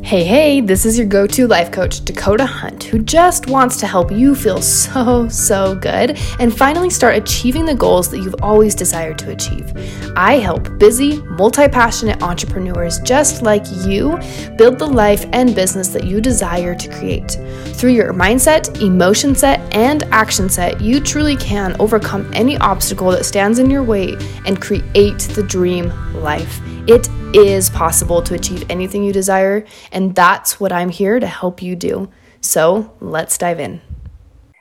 Hey, 0.00 0.24
hey, 0.24 0.62
this 0.62 0.86
is 0.86 0.96
your 0.96 1.06
go 1.06 1.26
to 1.26 1.46
life 1.46 1.70
coach, 1.70 2.02
Dakota 2.02 2.46
Hunt, 2.46 2.82
who 2.82 2.98
just 2.98 3.46
wants 3.48 3.76
to 3.76 3.86
help 3.86 4.10
you 4.10 4.34
feel 4.34 4.62
so, 4.62 5.28
so 5.28 5.74
good 5.74 6.18
and 6.40 6.56
finally 6.56 6.88
start 6.88 7.14
achieving 7.14 7.66
the 7.66 7.74
goals 7.74 8.10
that 8.10 8.20
you've 8.20 8.40
always 8.40 8.74
desired 8.74 9.18
to 9.18 9.30
achieve. 9.30 9.70
I 10.16 10.38
help 10.38 10.78
busy, 10.78 11.20
multi 11.24 11.68
passionate 11.68 12.22
entrepreneurs 12.22 13.00
just 13.00 13.42
like 13.42 13.66
you 13.84 14.18
build 14.56 14.78
the 14.78 14.86
life 14.86 15.26
and 15.34 15.54
business 15.54 15.88
that 15.88 16.04
you 16.04 16.22
desire 16.22 16.74
to 16.74 16.88
create. 16.88 17.32
Through 17.74 17.92
your 17.92 18.14
mindset, 18.14 18.80
emotion 18.80 19.34
set, 19.34 19.60
and 19.74 20.04
action 20.04 20.48
set, 20.48 20.80
you 20.80 21.00
truly 21.00 21.36
can 21.36 21.76
overcome 21.78 22.30
any 22.32 22.56
obstacle 22.56 23.10
that 23.10 23.26
stands 23.26 23.58
in 23.58 23.68
your 23.68 23.82
way 23.82 24.16
and 24.46 24.60
create 24.60 25.18
the 25.34 25.44
dream 25.46 25.92
life. 26.14 26.60
It 26.88 27.08
is 27.34 27.70
possible 27.70 28.22
to 28.22 28.34
achieve 28.34 28.64
anything 28.70 29.04
you 29.04 29.12
desire, 29.12 29.64
and 29.90 30.14
that's 30.14 30.60
what 30.60 30.72
I'm 30.72 30.90
here 30.90 31.20
to 31.20 31.26
help 31.26 31.62
you 31.62 31.76
do. 31.76 32.10
So 32.40 32.94
let's 33.00 33.38
dive 33.38 33.60
in. 33.60 33.80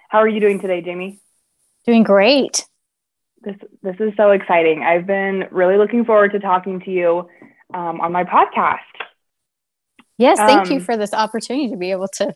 How 0.09 0.20
are 0.20 0.27
you 0.27 0.39
doing 0.39 0.59
today, 0.59 0.81
Jamie? 0.81 1.20
Doing 1.85 2.03
great. 2.03 2.65
This 3.43 3.55
this 3.81 3.95
is 3.99 4.13
so 4.15 4.31
exciting. 4.31 4.84
I've 4.84 5.07
been 5.07 5.48
really 5.52 5.77
looking 5.77 6.05
forward 6.05 6.31
to 6.34 6.39
talking 6.39 6.79
to 6.81 6.91
you 6.91 7.27
um, 7.73 7.99
on 8.02 8.12
my 8.12 8.23
podcast. 8.23 8.79
Yes, 10.17 10.38
thank 10.38 10.67
um, 10.67 10.73
you 10.73 10.79
for 10.79 10.98
this 10.98 11.13
opportunity 11.13 11.70
to 11.70 11.77
be 11.77 11.91
able 11.91 12.07
to 12.09 12.35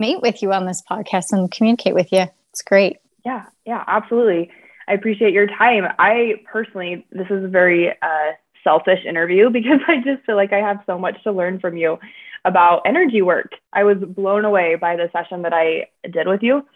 meet 0.00 0.20
with 0.20 0.42
you 0.42 0.52
on 0.52 0.66
this 0.66 0.82
podcast 0.90 1.32
and 1.32 1.50
communicate 1.50 1.94
with 1.94 2.10
you. 2.10 2.24
It's 2.50 2.62
great. 2.62 2.96
Yeah, 3.24 3.44
yeah, 3.64 3.84
absolutely. 3.86 4.50
I 4.88 4.94
appreciate 4.94 5.32
your 5.32 5.46
time. 5.46 5.84
I 5.98 6.42
personally, 6.50 7.06
this 7.12 7.28
is 7.30 7.44
a 7.44 7.48
very 7.48 7.90
uh, 7.90 8.32
selfish 8.64 9.04
interview 9.06 9.50
because 9.58 9.80
I 9.86 9.96
just 9.96 10.24
feel 10.24 10.36
like 10.36 10.52
I 10.52 10.58
have 10.58 10.80
so 10.86 10.98
much 10.98 11.22
to 11.24 11.32
learn 11.32 11.60
from 11.60 11.76
you 11.76 11.98
about 12.44 12.82
energy 12.86 13.22
work. 13.22 13.52
I 13.72 13.84
was 13.84 13.98
blown 13.98 14.44
away 14.44 14.76
by 14.76 14.96
the 14.96 15.10
session 15.12 15.42
that 15.42 15.52
I 15.52 15.88
did 16.10 16.26
with 16.26 16.42
you. 16.42 16.66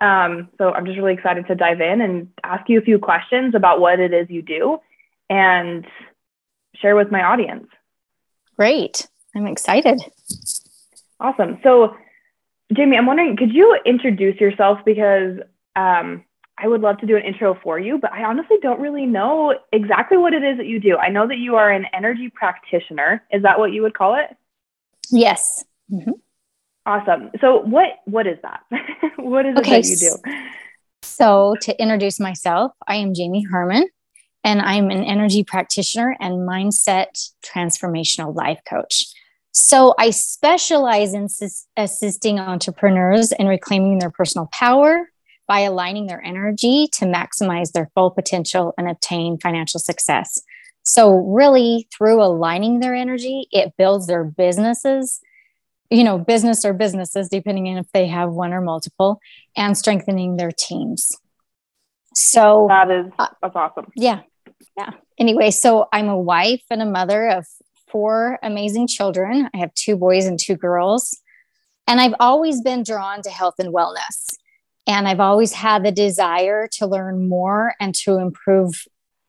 Um, 0.00 0.48
so 0.58 0.72
I'm 0.72 0.84
just 0.84 0.98
really 0.98 1.12
excited 1.12 1.46
to 1.46 1.54
dive 1.54 1.80
in 1.80 2.00
and 2.00 2.28
ask 2.42 2.68
you 2.68 2.78
a 2.78 2.82
few 2.82 2.98
questions 2.98 3.54
about 3.54 3.80
what 3.80 4.00
it 4.00 4.12
is 4.12 4.28
you 4.30 4.42
do 4.42 4.78
and 5.30 5.86
share 6.76 6.96
with 6.96 7.12
my 7.12 7.22
audience. 7.22 7.68
Great. 8.56 9.06
I'm 9.34 9.46
excited. 9.46 10.02
Awesome. 11.20 11.60
So, 11.62 11.96
Jamie, 12.72 12.96
I'm 12.96 13.06
wondering, 13.06 13.36
could 13.36 13.52
you 13.52 13.78
introduce 13.86 14.40
yourself? 14.40 14.80
Because 14.84 15.38
um, 15.76 16.24
I 16.62 16.68
would 16.68 16.80
love 16.80 16.98
to 16.98 17.06
do 17.06 17.16
an 17.16 17.24
intro 17.24 17.58
for 17.62 17.78
you, 17.78 17.98
but 17.98 18.12
I 18.12 18.22
honestly 18.22 18.56
don't 18.62 18.80
really 18.80 19.04
know 19.04 19.54
exactly 19.72 20.16
what 20.16 20.32
it 20.32 20.44
is 20.44 20.58
that 20.58 20.66
you 20.66 20.78
do. 20.78 20.96
I 20.96 21.08
know 21.08 21.26
that 21.26 21.38
you 21.38 21.56
are 21.56 21.70
an 21.70 21.86
energy 21.92 22.30
practitioner. 22.32 23.24
Is 23.32 23.42
that 23.42 23.58
what 23.58 23.72
you 23.72 23.82
would 23.82 23.94
call 23.94 24.14
it? 24.14 24.36
Yes. 25.10 25.64
Mm-hmm. 25.90 26.12
Awesome. 26.86 27.30
So 27.40 27.62
what 27.62 27.98
what 28.04 28.26
is 28.26 28.38
that? 28.42 28.62
what 29.16 29.44
is 29.44 29.56
okay, 29.56 29.80
it 29.80 29.82
that 29.82 29.88
you 29.88 29.96
do? 29.96 30.48
So 31.02 31.56
to 31.62 31.82
introduce 31.82 32.20
myself, 32.20 32.72
I 32.86 32.96
am 32.96 33.12
Jamie 33.12 33.42
Herman 33.42 33.88
and 34.44 34.60
I'm 34.60 34.90
an 34.90 35.04
energy 35.04 35.44
practitioner 35.44 36.16
and 36.20 36.48
mindset 36.48 37.30
transformational 37.44 38.34
life 38.34 38.60
coach. 38.68 39.06
So 39.52 39.94
I 39.98 40.10
specialize 40.10 41.12
in 41.12 41.28
assisting 41.76 42.40
entrepreneurs 42.40 43.32
in 43.32 43.46
reclaiming 43.46 43.98
their 43.98 44.10
personal 44.10 44.46
power, 44.46 45.11
by 45.46 45.60
aligning 45.60 46.06
their 46.06 46.22
energy 46.22 46.88
to 46.92 47.04
maximize 47.04 47.72
their 47.72 47.90
full 47.94 48.10
potential 48.10 48.74
and 48.78 48.88
obtain 48.88 49.38
financial 49.38 49.80
success. 49.80 50.40
So, 50.84 51.10
really, 51.10 51.86
through 51.96 52.22
aligning 52.22 52.80
their 52.80 52.94
energy, 52.94 53.46
it 53.52 53.74
builds 53.78 54.06
their 54.06 54.24
businesses, 54.24 55.20
you 55.90 56.02
know, 56.02 56.18
business 56.18 56.64
or 56.64 56.72
businesses, 56.72 57.28
depending 57.28 57.68
on 57.68 57.78
if 57.78 57.86
they 57.92 58.08
have 58.08 58.30
one 58.30 58.52
or 58.52 58.60
multiple, 58.60 59.20
and 59.56 59.78
strengthening 59.78 60.36
their 60.36 60.50
teams. 60.50 61.12
So, 62.14 62.66
that 62.68 62.90
is 62.90 63.12
uh, 63.18 63.28
that's 63.40 63.54
awesome. 63.54 63.86
Yeah. 63.94 64.20
Yeah. 64.76 64.90
Anyway, 65.18 65.50
so 65.50 65.88
I'm 65.92 66.08
a 66.08 66.18
wife 66.18 66.62
and 66.70 66.82
a 66.82 66.86
mother 66.86 67.28
of 67.28 67.46
four 67.90 68.38
amazing 68.42 68.88
children. 68.88 69.48
I 69.54 69.58
have 69.58 69.74
two 69.74 69.96
boys 69.96 70.24
and 70.24 70.38
two 70.38 70.56
girls. 70.56 71.16
And 71.86 72.00
I've 72.00 72.14
always 72.18 72.62
been 72.62 72.82
drawn 72.82 73.22
to 73.22 73.30
health 73.30 73.56
and 73.58 73.72
wellness. 73.72 74.34
And 74.86 75.06
I've 75.06 75.20
always 75.20 75.52
had 75.52 75.84
the 75.84 75.92
desire 75.92 76.68
to 76.72 76.86
learn 76.86 77.28
more 77.28 77.74
and 77.80 77.94
to 77.96 78.18
improve 78.18 78.84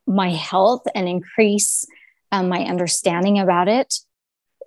my 0.07 0.31
health 0.31 0.83
and 0.95 1.07
increase 1.07 1.85
um, 2.31 2.49
my 2.49 2.63
understanding 2.63 3.39
about 3.39 3.67
it. 3.67 3.93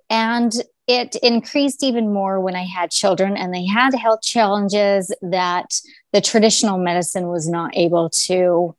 And 0.09 0.53
it 0.87 1.17
increased 1.17 1.83
even 1.83 2.13
more 2.13 2.39
when 2.39 2.55
I 2.55 2.63
had 2.63 2.91
children 2.91 3.35
and 3.35 3.53
they 3.53 3.65
had 3.65 3.93
health 3.93 4.21
challenges 4.21 5.13
that 5.21 5.81
the 6.13 6.21
traditional 6.21 6.77
medicine 6.77 7.27
was 7.27 7.49
not 7.49 7.75
able 7.75 8.09
to 8.27 8.73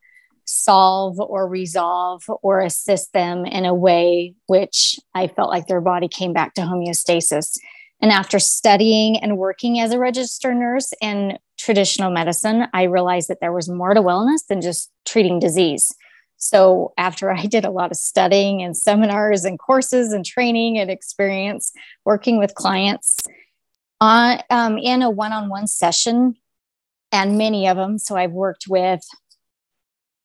solve 0.46 1.20
or 1.20 1.46
resolve 1.46 2.22
or 2.42 2.60
assist 2.60 3.12
them 3.12 3.44
in 3.44 3.66
a 3.66 3.75
way 3.75 4.34
which 4.46 4.98
I 5.14 5.26
felt 5.26 5.50
like 5.50 5.66
their 5.66 5.82
body 5.82 6.08
came 6.08 6.32
back 6.32 6.54
to 6.54 6.62
homeostasis. 6.62 7.58
And 8.00 8.10
after 8.10 8.38
studying 8.38 9.19
and 9.19 9.36
working 9.36 9.78
as 9.78 9.92
a 9.92 9.98
registered 9.98 10.56
nurse 10.56 10.94
in 11.02 11.38
traditional 11.58 12.10
medicine, 12.10 12.66
I 12.72 12.84
realized 12.84 13.28
that 13.28 13.41
there 13.41 13.52
was 13.52 13.69
more 13.69 13.94
to 13.94 14.00
wellness 14.00 14.46
than 14.48 14.60
just 14.60 14.91
treating 15.04 15.38
disease. 15.38 15.92
So, 16.36 16.92
after 16.96 17.30
I 17.32 17.46
did 17.46 17.64
a 17.64 17.70
lot 17.70 17.91
of 17.91 17.96
studying 17.96 18.62
and 18.62 18.76
seminars 18.76 19.44
and 19.44 19.58
courses 19.58 20.12
and 20.12 20.24
training 20.24 20.78
and 20.78 20.91
experience 20.91 21.72
working 22.04 22.38
with 22.38 22.54
clients 22.54 23.19
on, 24.00 24.41
um, 24.50 24.78
in 24.78 25.02
a 25.02 25.10
one 25.10 25.32
on 25.32 25.48
one 25.48 25.66
session, 25.66 26.34
and 27.10 27.38
many 27.38 27.66
of 27.66 27.76
them, 27.76 27.98
so 27.98 28.16
I've 28.16 28.32
worked 28.32 28.66
with, 28.69 29.00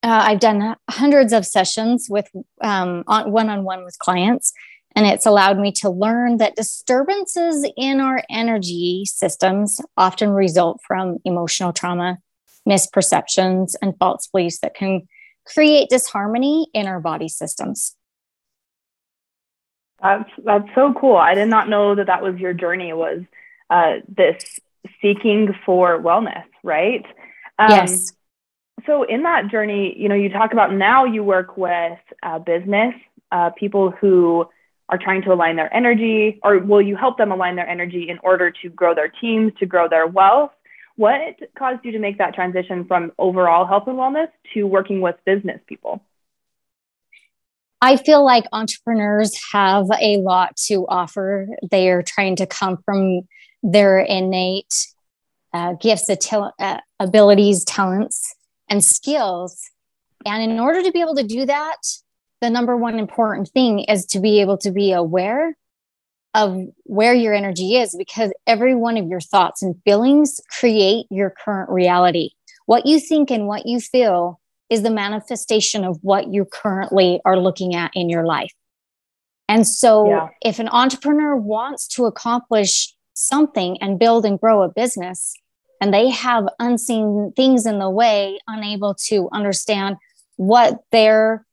uh, 0.03 0.21
I've 0.25 0.41
done 0.41 0.75
hundreds 0.89 1.31
of 1.31 1.45
sessions 1.45 2.07
with 2.09 2.27
one 2.33 3.03
on 3.07 3.63
one 3.63 3.83
with 3.85 3.97
clients 3.99 4.53
and 4.95 5.05
it's 5.05 5.25
allowed 5.25 5.57
me 5.59 5.71
to 5.71 5.89
learn 5.89 6.37
that 6.37 6.55
disturbances 6.55 7.67
in 7.77 7.99
our 7.99 8.23
energy 8.29 9.03
systems 9.05 9.81
often 9.97 10.29
result 10.29 10.79
from 10.85 11.17
emotional 11.25 11.73
trauma, 11.73 12.19
misperceptions, 12.67 13.73
and 13.81 13.97
false 13.97 14.27
beliefs 14.27 14.59
that 14.59 14.75
can 14.75 15.07
create 15.45 15.89
disharmony 15.89 16.67
in 16.73 16.87
our 16.87 16.99
body 16.99 17.27
systems. 17.27 17.95
That's 20.01 20.29
that's 20.43 20.67
so 20.75 20.93
cool. 20.93 21.15
I 21.15 21.33
did 21.33 21.47
not 21.47 21.69
know 21.69 21.95
that 21.95 22.07
that 22.07 22.21
was 22.21 22.37
your 22.37 22.53
journey. 22.53 22.91
Was 22.91 23.21
uh, 23.69 23.95
this 24.07 24.59
seeking 25.01 25.55
for 25.65 25.97
wellness, 25.99 26.43
right? 26.61 27.05
Um, 27.57 27.69
yes. 27.69 28.13
So 28.85 29.03
in 29.03 29.23
that 29.23 29.49
journey, 29.49 29.95
you 29.97 30.09
know, 30.09 30.15
you 30.15 30.29
talk 30.29 30.51
about 30.51 30.73
now 30.73 31.05
you 31.05 31.23
work 31.23 31.55
with 31.55 31.99
uh, 32.21 32.39
business 32.39 32.93
uh, 33.33 33.49
people 33.49 33.89
who 33.89 34.47
are 34.89 34.97
trying 34.97 35.21
to 35.23 35.33
align 35.33 35.55
their 35.55 35.73
energy, 35.73 36.39
or 36.43 36.59
will 36.59 36.81
you 36.81 36.95
help 36.95 37.17
them 37.17 37.31
align 37.31 37.55
their 37.55 37.67
energy 37.67 38.09
in 38.09 38.19
order 38.19 38.51
to 38.61 38.69
grow 38.69 38.93
their 38.93 39.07
teams, 39.09 39.53
to 39.59 39.65
grow 39.65 39.87
their 39.87 40.07
wealth? 40.07 40.51
What 40.95 41.39
caused 41.57 41.83
you 41.83 41.91
to 41.93 41.99
make 41.99 42.17
that 42.19 42.35
transition 42.35 42.85
from 42.85 43.11
overall 43.17 43.65
health 43.65 43.87
and 43.87 43.97
wellness 43.97 44.27
to 44.53 44.63
working 44.63 45.01
with 45.01 45.15
business 45.25 45.59
people? 45.67 46.01
I 47.81 47.97
feel 47.97 48.23
like 48.23 48.45
entrepreneurs 48.53 49.37
have 49.51 49.87
a 49.99 50.17
lot 50.17 50.55
to 50.67 50.85
offer. 50.87 51.47
They 51.69 51.89
are 51.89 52.01
trying 52.01 52.37
to 52.37 52.45
come 52.45 52.77
from 52.85 53.23
their 53.61 53.99
innate 53.99 54.87
uh, 55.53 55.73
gifts, 55.73 56.09
uh, 56.09 56.77
abilities, 56.99 57.65
talents, 57.65 58.35
and 58.69 58.83
skills. 58.83 59.69
And 60.25 60.51
in 60.51 60.59
order 60.59 60.81
to 60.83 60.91
be 60.91 61.01
able 61.01 61.15
to 61.15 61.23
do 61.23 61.45
that, 61.45 61.77
the 62.43 62.49
number 62.49 62.75
one 62.75 62.99
important 62.99 63.47
thing 63.47 63.79
is 63.79 64.05
to 64.05 64.19
be 64.19 64.41
able 64.41 64.57
to 64.57 64.69
be 64.69 64.91
aware 64.91 65.55
of 66.33 66.59
where 66.83 67.13
your 67.13 67.33
energy 67.33 67.77
is 67.77 67.95
because 67.97 68.33
every 68.45 68.75
one 68.75 68.97
of 68.97 69.07
your 69.07 69.21
thoughts 69.21 69.61
and 69.61 69.81
feelings 69.85 70.41
create 70.59 71.05
your 71.09 71.29
current 71.29 71.69
reality. 71.69 72.31
What 72.65 72.85
you 72.85 72.99
think 72.99 73.31
and 73.31 73.47
what 73.47 73.65
you 73.65 73.79
feel 73.79 74.41
is 74.69 74.81
the 74.81 74.89
manifestation 74.89 75.85
of 75.85 75.99
what 76.01 76.33
you 76.33 76.43
currently 76.43 77.21
are 77.23 77.39
looking 77.39 77.75
at 77.75 77.91
in 77.93 78.09
your 78.09 78.25
life. 78.25 78.51
And 79.47 79.65
so, 79.65 80.09
yeah. 80.09 80.27
if 80.43 80.59
an 80.59 80.67
entrepreneur 80.67 81.37
wants 81.37 81.87
to 81.95 82.07
accomplish 82.07 82.93
something 83.13 83.77
and 83.79 83.97
build 83.97 84.25
and 84.25 84.37
grow 84.37 84.63
a 84.63 84.69
business, 84.69 85.33
and 85.79 85.93
they 85.93 86.09
have 86.09 86.49
unseen 86.59 87.31
things 87.37 87.65
in 87.65 87.79
the 87.79 87.89
way, 87.89 88.37
unable 88.47 88.95
to 89.07 89.29
understand 89.31 89.95
what 90.35 90.79
their 90.91 91.45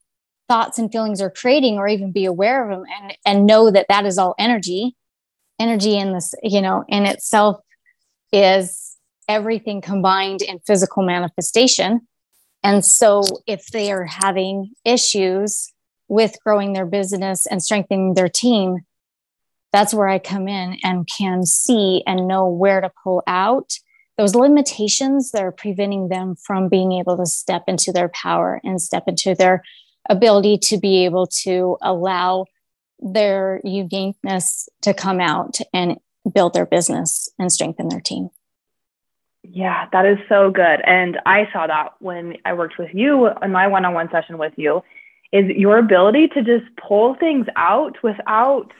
thoughts 0.50 0.80
and 0.80 0.90
feelings 0.90 1.22
are 1.22 1.30
creating 1.30 1.76
or 1.76 1.86
even 1.86 2.10
be 2.10 2.24
aware 2.24 2.68
of 2.68 2.76
them 2.76 2.84
and 3.00 3.16
and 3.24 3.46
know 3.46 3.70
that 3.70 3.86
that 3.88 4.04
is 4.04 4.18
all 4.18 4.34
energy. 4.36 4.96
Energy 5.60 5.96
in 5.96 6.12
this 6.12 6.34
you 6.42 6.60
know 6.60 6.84
in 6.88 7.06
itself 7.06 7.60
is 8.32 8.96
everything 9.28 9.80
combined 9.80 10.42
in 10.42 10.58
physical 10.66 11.04
manifestation. 11.04 12.00
And 12.64 12.84
so 12.84 13.22
if 13.46 13.68
they 13.68 13.92
are 13.92 14.04
having 14.04 14.72
issues 14.84 15.72
with 16.08 16.36
growing 16.44 16.72
their 16.72 16.86
business 16.86 17.46
and 17.46 17.62
strengthening 17.62 18.14
their 18.14 18.28
team 18.28 18.80
that's 19.72 19.94
where 19.94 20.08
I 20.08 20.18
come 20.18 20.48
in 20.48 20.78
and 20.82 21.06
can 21.06 21.46
see 21.46 22.02
and 22.06 22.26
know 22.26 22.48
where 22.48 22.80
to 22.80 22.90
pull 23.04 23.22
out 23.26 23.78
those 24.18 24.34
limitations 24.34 25.30
that 25.30 25.42
are 25.42 25.52
preventing 25.52 26.08
them 26.08 26.34
from 26.34 26.68
being 26.68 26.92
able 26.92 27.16
to 27.16 27.26
step 27.26 27.64
into 27.68 27.92
their 27.92 28.08
power 28.08 28.60
and 28.64 28.82
step 28.82 29.04
into 29.06 29.34
their 29.34 29.62
ability 30.10 30.58
to 30.58 30.76
be 30.76 31.06
able 31.06 31.26
to 31.26 31.78
allow 31.80 32.44
their 32.98 33.62
uniqueness 33.64 34.68
to 34.82 34.92
come 34.92 35.20
out 35.20 35.58
and 35.72 35.98
build 36.34 36.52
their 36.52 36.66
business 36.66 37.30
and 37.38 37.50
strengthen 37.50 37.88
their 37.88 38.00
team. 38.00 38.28
Yeah, 39.42 39.86
that 39.92 40.04
is 40.04 40.18
so 40.28 40.50
good. 40.50 40.82
And 40.84 41.18
I 41.24 41.48
saw 41.52 41.66
that 41.66 41.94
when 42.00 42.36
I 42.44 42.52
worked 42.52 42.78
with 42.78 42.90
you 42.92 43.28
in 43.42 43.52
my 43.52 43.68
one 43.68 43.86
on 43.86 43.94
one 43.94 44.10
session 44.10 44.36
with 44.36 44.52
you 44.56 44.82
is 45.32 45.46
your 45.56 45.78
ability 45.78 46.28
to 46.28 46.42
just 46.42 46.64
pull 46.76 47.14
things 47.14 47.46
out 47.56 47.96
without 48.02 48.72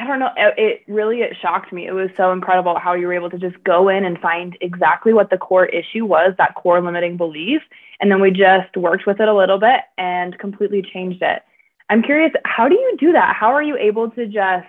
I 0.00 0.06
don't 0.06 0.18
know. 0.18 0.30
It 0.36 0.82
really 0.88 1.20
it 1.20 1.36
shocked 1.42 1.74
me. 1.74 1.86
It 1.86 1.92
was 1.92 2.08
so 2.16 2.32
incredible 2.32 2.78
how 2.78 2.94
you 2.94 3.06
were 3.06 3.12
able 3.12 3.28
to 3.28 3.38
just 3.38 3.62
go 3.64 3.90
in 3.90 4.06
and 4.06 4.18
find 4.18 4.56
exactly 4.62 5.12
what 5.12 5.28
the 5.28 5.36
core 5.36 5.66
issue 5.66 6.06
was, 6.06 6.32
that 6.38 6.54
core 6.54 6.80
limiting 6.80 7.18
belief, 7.18 7.60
and 8.00 8.10
then 8.10 8.18
we 8.22 8.30
just 8.30 8.74
worked 8.78 9.06
with 9.06 9.20
it 9.20 9.28
a 9.28 9.36
little 9.36 9.58
bit 9.58 9.80
and 9.98 10.38
completely 10.38 10.80
changed 10.80 11.20
it. 11.20 11.42
I'm 11.90 12.02
curious, 12.02 12.32
how 12.46 12.66
do 12.66 12.76
you 12.76 12.96
do 12.98 13.12
that? 13.12 13.36
How 13.36 13.52
are 13.52 13.62
you 13.62 13.76
able 13.76 14.10
to 14.12 14.26
just 14.26 14.66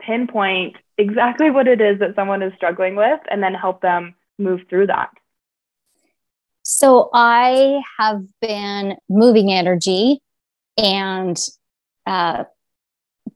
pinpoint 0.00 0.76
exactly 0.96 1.50
what 1.50 1.68
it 1.68 1.82
is 1.82 1.98
that 1.98 2.14
someone 2.14 2.42
is 2.42 2.54
struggling 2.56 2.96
with 2.96 3.20
and 3.30 3.42
then 3.42 3.52
help 3.52 3.82
them 3.82 4.14
move 4.38 4.60
through 4.70 4.86
that? 4.86 5.10
So 6.62 7.10
I 7.12 7.82
have 7.98 8.22
been 8.40 8.96
moving 9.10 9.52
energy 9.52 10.20
and 10.78 11.38
uh, 12.06 12.44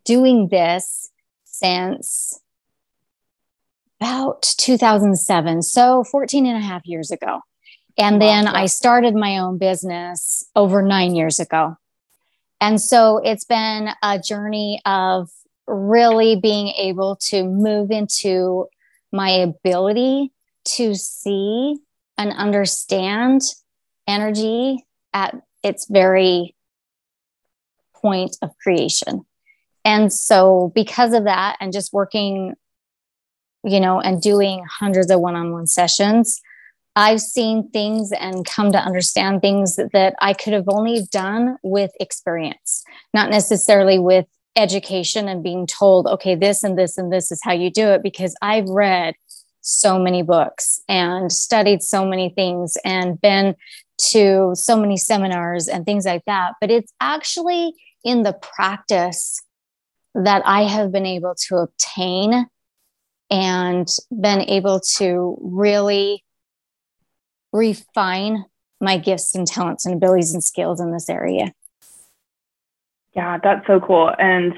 doing 0.04 0.48
this 0.48 1.10
since 1.58 2.40
about 4.00 4.42
2007. 4.42 5.62
So 5.62 6.04
14 6.04 6.46
and 6.46 6.56
a 6.56 6.60
half 6.60 6.86
years 6.86 7.10
ago. 7.10 7.40
And 7.98 8.20
then 8.20 8.46
I 8.46 8.66
started 8.66 9.14
my 9.14 9.38
own 9.38 9.56
business 9.56 10.44
over 10.54 10.82
nine 10.82 11.14
years 11.14 11.38
ago. 11.40 11.76
And 12.60 12.80
so 12.80 13.18
it's 13.18 13.44
been 13.44 13.90
a 14.02 14.18
journey 14.18 14.80
of 14.84 15.30
really 15.66 16.36
being 16.36 16.68
able 16.68 17.16
to 17.16 17.44
move 17.44 17.90
into 17.90 18.66
my 19.12 19.30
ability 19.30 20.32
to 20.64 20.94
see 20.94 21.76
and 22.18 22.32
understand 22.32 23.42
energy 24.06 24.84
at 25.14 25.34
its 25.62 25.86
very 25.88 26.54
point 27.94 28.36
of 28.42 28.50
creation. 28.62 29.24
And 29.86 30.12
so, 30.12 30.72
because 30.74 31.14
of 31.14 31.24
that, 31.24 31.56
and 31.60 31.72
just 31.72 31.92
working, 31.92 32.54
you 33.62 33.78
know, 33.78 34.00
and 34.00 34.20
doing 34.20 34.64
hundreds 34.68 35.12
of 35.12 35.20
one 35.20 35.36
on 35.36 35.52
one 35.52 35.68
sessions, 35.68 36.42
I've 36.96 37.20
seen 37.20 37.70
things 37.70 38.10
and 38.10 38.44
come 38.44 38.72
to 38.72 38.78
understand 38.78 39.42
things 39.42 39.76
that, 39.76 39.92
that 39.92 40.16
I 40.20 40.32
could 40.34 40.54
have 40.54 40.68
only 40.68 41.06
done 41.12 41.56
with 41.62 41.92
experience, 42.00 42.82
not 43.14 43.30
necessarily 43.30 44.00
with 44.00 44.26
education 44.56 45.28
and 45.28 45.44
being 45.44 45.68
told, 45.68 46.08
okay, 46.08 46.34
this 46.34 46.64
and 46.64 46.76
this 46.76 46.98
and 46.98 47.12
this 47.12 47.30
is 47.30 47.40
how 47.44 47.52
you 47.52 47.70
do 47.70 47.86
it, 47.90 48.02
because 48.02 48.34
I've 48.42 48.68
read 48.68 49.14
so 49.60 50.00
many 50.00 50.22
books 50.22 50.80
and 50.88 51.30
studied 51.30 51.82
so 51.82 52.04
many 52.04 52.30
things 52.30 52.76
and 52.84 53.20
been 53.20 53.54
to 54.10 54.52
so 54.54 54.76
many 54.76 54.96
seminars 54.96 55.68
and 55.68 55.84
things 55.86 56.06
like 56.06 56.24
that. 56.26 56.54
But 56.60 56.72
it's 56.72 56.92
actually 57.00 57.74
in 58.02 58.24
the 58.24 58.32
practice 58.32 59.40
that 60.24 60.42
I 60.46 60.62
have 60.62 60.90
been 60.90 61.06
able 61.06 61.34
to 61.48 61.56
obtain 61.56 62.46
and 63.30 63.88
been 64.10 64.40
able 64.42 64.80
to 64.96 65.36
really 65.40 66.24
refine 67.52 68.44
my 68.80 68.98
gifts 68.98 69.34
and 69.34 69.46
talents 69.46 69.84
and 69.84 69.94
abilities 69.94 70.32
and 70.32 70.42
skills 70.42 70.80
in 70.80 70.92
this 70.92 71.08
area. 71.08 71.52
Yeah, 73.14 73.38
that's 73.42 73.66
so 73.66 73.80
cool. 73.80 74.12
And 74.18 74.54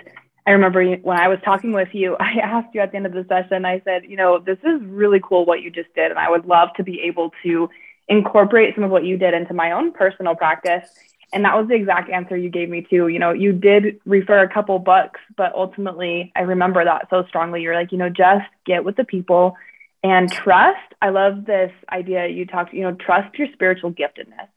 I 0.47 0.53
remember 0.53 0.97
when 0.97 1.19
I 1.19 1.29
was 1.29 1.39
talking 1.45 1.73
with 1.73 1.89
you, 1.93 2.17
I 2.21 2.39
asked 2.43 2.75
you 2.75 2.81
at 2.81 2.91
the 2.91 2.97
end 2.97 3.07
of 3.07 3.13
the 3.13 3.25
session, 3.29 3.65
I 3.65 3.81
said, 3.85 4.05
you 4.05 4.17
know, 4.17 4.39
this 4.39 4.59
is 4.59 4.81
really 4.83 5.21
cool 5.23 5.45
what 5.45 5.63
you 5.63 5.71
just 5.71 5.93
did. 5.95 6.11
And 6.11 6.19
I 6.19 6.31
would 6.31 6.47
love 6.47 6.71
to 6.77 6.85
be 6.85 7.01
able 7.03 7.33
to 7.45 7.69
incorporate 8.09 8.75
some 8.75 8.85
of 8.85 8.91
what 8.91 9.05
you 9.05 9.17
did 9.17 9.35
into 9.35 9.55
my 9.55 9.73
own 9.73 9.93
personal 9.93 10.35
practice. 10.35 10.89
And 11.33 11.45
that 11.45 11.57
was 11.57 11.69
the 11.69 11.75
exact 11.75 12.11
answer 12.11 12.37
you 12.37 12.49
gave 12.49 12.69
me 12.69 12.87
too. 12.89 13.09
You 13.09 13.19
know, 13.19 13.33
you 13.33 13.53
did 13.53 14.01
refer 14.07 14.43
a 14.43 14.49
couple 14.49 14.79
books, 14.79 15.21
but 15.37 15.55
ultimately 15.55 16.33
I 16.35 16.41
remember 16.43 16.85
that 16.85 17.09
so 17.11 17.25
strongly. 17.29 17.63
You're 17.63 17.75
like, 17.75 17.93
you 17.93 17.99
know, 17.99 18.09
just 18.09 18.47
get 18.65 18.85
with 18.85 18.97
the 18.97 19.05
people 19.05 19.57
and 20.03 20.31
trust. 20.31 20.95
I 21.03 21.11
love 21.11 21.45
this 21.45 21.73
idea 21.91 22.29
you 22.29 22.47
talked, 22.47 22.73
you 22.73 22.83
know, 22.83 22.95
trust 22.95 23.39
your 23.39 23.49
spiritual 23.53 23.93
giftedness. 23.93 24.49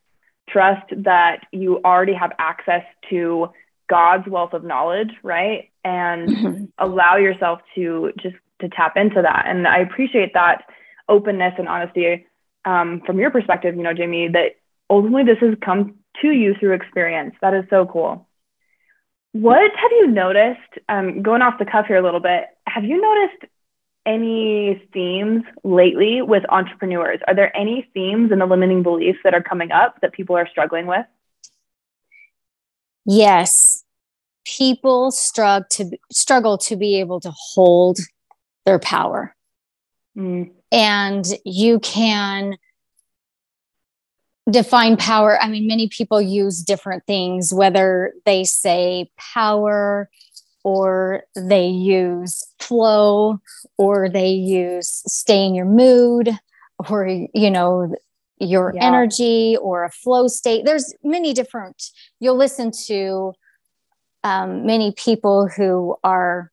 Trust 0.47 0.85
that 1.03 1.41
you 1.51 1.81
already 1.83 2.13
have 2.13 2.31
access 2.37 2.83
to 3.09 3.49
God's 3.89 4.27
wealth 4.27 4.53
of 4.53 4.63
knowledge, 4.63 5.11
right? 5.23 5.69
And 5.83 6.29
mm-hmm. 6.29 6.65
allow 6.77 7.17
yourself 7.17 7.59
to 7.75 8.11
just 8.17 8.35
to 8.61 8.69
tap 8.69 8.95
into 8.95 9.21
that. 9.21 9.45
And 9.47 9.67
I 9.67 9.79
appreciate 9.79 10.33
that 10.33 10.65
openness 11.09 11.53
and 11.57 11.67
honesty 11.67 12.25
um, 12.63 13.01
from 13.05 13.19
your 13.19 13.31
perspective, 13.31 13.75
you 13.75 13.83
know, 13.83 13.93
Jamie, 13.93 14.29
that 14.29 14.57
ultimately 14.89 15.23
this 15.23 15.39
has 15.41 15.55
come 15.63 15.95
to 16.21 16.31
you 16.31 16.55
through 16.59 16.73
experience. 16.73 17.35
That 17.41 17.53
is 17.53 17.65
so 17.69 17.85
cool. 17.85 18.27
What 19.33 19.71
have 19.75 19.91
you 19.91 20.07
noticed, 20.07 20.59
um, 20.89 21.21
going 21.21 21.41
off 21.41 21.57
the 21.57 21.65
cuff 21.65 21.85
here 21.87 21.97
a 21.97 22.03
little 22.03 22.19
bit, 22.19 22.45
have 22.67 22.83
you 22.83 22.99
noticed 23.01 23.45
any 24.05 24.87
themes 24.93 25.43
lately 25.63 26.21
with 26.21 26.43
entrepreneurs? 26.49 27.19
Are 27.27 27.35
there 27.35 27.55
any 27.55 27.87
themes 27.93 28.31
and 28.31 28.41
the 28.41 28.45
limiting 28.45 28.83
beliefs 28.83 29.19
that 29.23 29.33
are 29.33 29.43
coming 29.43 29.71
up 29.71 30.01
that 30.01 30.11
people 30.11 30.35
are 30.35 30.47
struggling 30.47 30.85
with? 30.85 31.05
Yes. 33.05 33.83
People 34.45 35.11
struggle 35.11 35.65
to 35.71 35.97
struggle 36.11 36.57
to 36.57 36.75
be 36.75 36.99
able 36.99 37.19
to 37.21 37.31
hold 37.31 37.99
their 38.65 38.79
power. 38.79 39.35
Mm. 40.17 40.51
And 40.71 41.25
you 41.45 41.79
can 41.79 42.57
define 44.51 44.97
power. 44.97 45.41
I 45.41 45.47
mean, 45.47 45.67
many 45.67 45.87
people 45.87 46.21
use 46.21 46.61
different 46.61 47.05
things, 47.05 47.53
whether 47.53 48.13
they 48.25 48.43
say 48.43 49.09
power 49.17 50.09
or 50.63 51.23
they 51.35 51.67
use 51.67 52.43
flow 52.59 53.39
or 53.77 54.09
they 54.09 54.29
use 54.29 55.01
stay 55.07 55.45
in 55.45 55.55
your 55.55 55.65
mood 55.65 56.29
or, 56.89 57.07
you 57.07 57.49
know, 57.49 57.95
your 58.39 58.73
yeah. 58.75 58.85
energy 58.85 59.55
or 59.61 59.83
a 59.83 59.91
flow 59.91 60.27
state. 60.27 60.65
There's 60.65 60.93
many 61.03 61.33
different, 61.33 61.83
you'll 62.19 62.37
listen 62.37 62.71
to 62.87 63.33
um, 64.23 64.65
many 64.65 64.91
people 64.91 65.47
who 65.47 65.95
are 66.03 66.51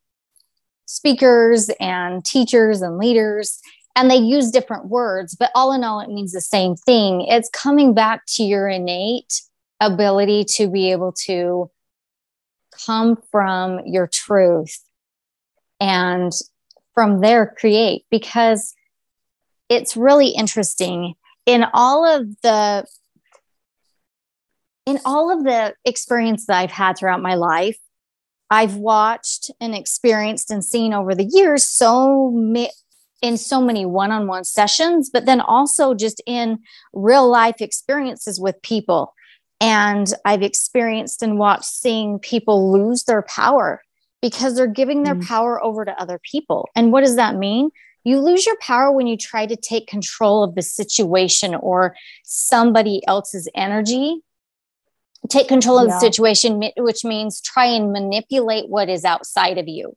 speakers 0.86 1.70
and 1.80 2.24
teachers 2.24 2.80
and 2.80 2.98
leaders 2.98 3.60
and 3.98 4.08
they 4.08 4.16
use 4.16 4.52
different 4.52 4.86
words, 4.86 5.34
but 5.34 5.50
all 5.56 5.72
in 5.72 5.82
all, 5.82 5.98
it 5.98 6.08
means 6.08 6.32
the 6.32 6.40
same 6.40 6.76
thing. 6.76 7.22
It's 7.22 7.50
coming 7.50 7.94
back 7.94 8.22
to 8.36 8.44
your 8.44 8.68
innate 8.68 9.42
ability 9.80 10.44
to 10.56 10.70
be 10.70 10.92
able 10.92 11.10
to 11.26 11.68
come 12.86 13.20
from 13.32 13.80
your 13.86 14.06
truth 14.06 14.78
and 15.80 16.32
from 16.94 17.20
there 17.20 17.52
create 17.58 18.04
because 18.08 18.72
it's 19.68 19.96
really 19.96 20.28
interesting 20.28 21.14
in 21.44 21.64
all 21.74 22.06
of 22.06 22.28
the 22.42 22.86
in 24.86 25.00
all 25.04 25.36
of 25.36 25.42
the 25.42 25.74
experience 25.84 26.46
that 26.46 26.56
I've 26.56 26.70
had 26.70 26.96
throughout 26.96 27.20
my 27.20 27.34
life, 27.34 27.78
I've 28.48 28.76
watched 28.76 29.50
and 29.60 29.74
experienced 29.74 30.52
and 30.52 30.64
seen 30.64 30.94
over 30.94 31.16
the 31.16 31.28
years 31.28 31.64
so 31.64 32.30
many 32.30 32.70
in 33.20 33.36
so 33.36 33.60
many 33.60 33.84
one-on-one 33.84 34.44
sessions, 34.44 35.10
but 35.10 35.26
then 35.26 35.40
also 35.40 35.94
just 35.94 36.22
in 36.26 36.58
real 36.92 37.28
life 37.28 37.60
experiences 37.60 38.40
with 38.40 38.60
people. 38.62 39.14
And 39.60 40.06
I've 40.24 40.42
experienced 40.42 41.22
and 41.22 41.38
watched 41.38 41.64
seeing 41.64 42.20
people 42.20 42.72
lose 42.72 43.04
their 43.04 43.22
power 43.22 43.82
because 44.22 44.54
they're 44.54 44.66
giving 44.66 45.02
their 45.02 45.16
mm. 45.16 45.26
power 45.26 45.62
over 45.62 45.84
to 45.84 46.00
other 46.00 46.20
people. 46.22 46.68
And 46.76 46.92
what 46.92 47.02
does 47.02 47.16
that 47.16 47.36
mean? 47.36 47.70
You 48.04 48.20
lose 48.20 48.46
your 48.46 48.56
power 48.60 48.92
when 48.92 49.06
you 49.06 49.16
try 49.16 49.46
to 49.46 49.56
take 49.56 49.86
control 49.86 50.44
of 50.44 50.54
the 50.54 50.62
situation 50.62 51.54
or 51.56 51.96
somebody 52.24 53.02
else's 53.06 53.48
energy. 53.54 54.20
Take 55.28 55.48
control 55.48 55.78
of 55.78 55.88
yeah. 55.88 55.94
the 55.94 56.00
situation, 56.00 56.62
which 56.76 57.04
means 57.04 57.40
try 57.40 57.66
and 57.66 57.92
manipulate 57.92 58.68
what 58.68 58.88
is 58.88 59.04
outside 59.04 59.58
of 59.58 59.66
you. 59.66 59.96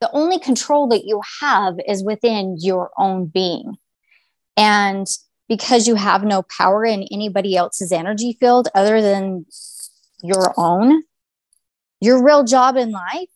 The 0.00 0.10
only 0.12 0.38
control 0.38 0.88
that 0.88 1.04
you 1.04 1.20
have 1.40 1.74
is 1.86 2.04
within 2.04 2.56
your 2.58 2.90
own 2.96 3.26
being. 3.26 3.76
And 4.56 5.06
because 5.48 5.88
you 5.88 5.94
have 5.94 6.24
no 6.24 6.42
power 6.42 6.84
in 6.84 7.04
anybody 7.10 7.56
else's 7.56 7.90
energy 7.90 8.36
field 8.38 8.68
other 8.74 9.00
than 9.00 9.46
your 10.22 10.52
own, 10.56 11.02
your 12.00 12.22
real 12.22 12.44
job 12.44 12.76
in 12.76 12.90
life 12.90 13.28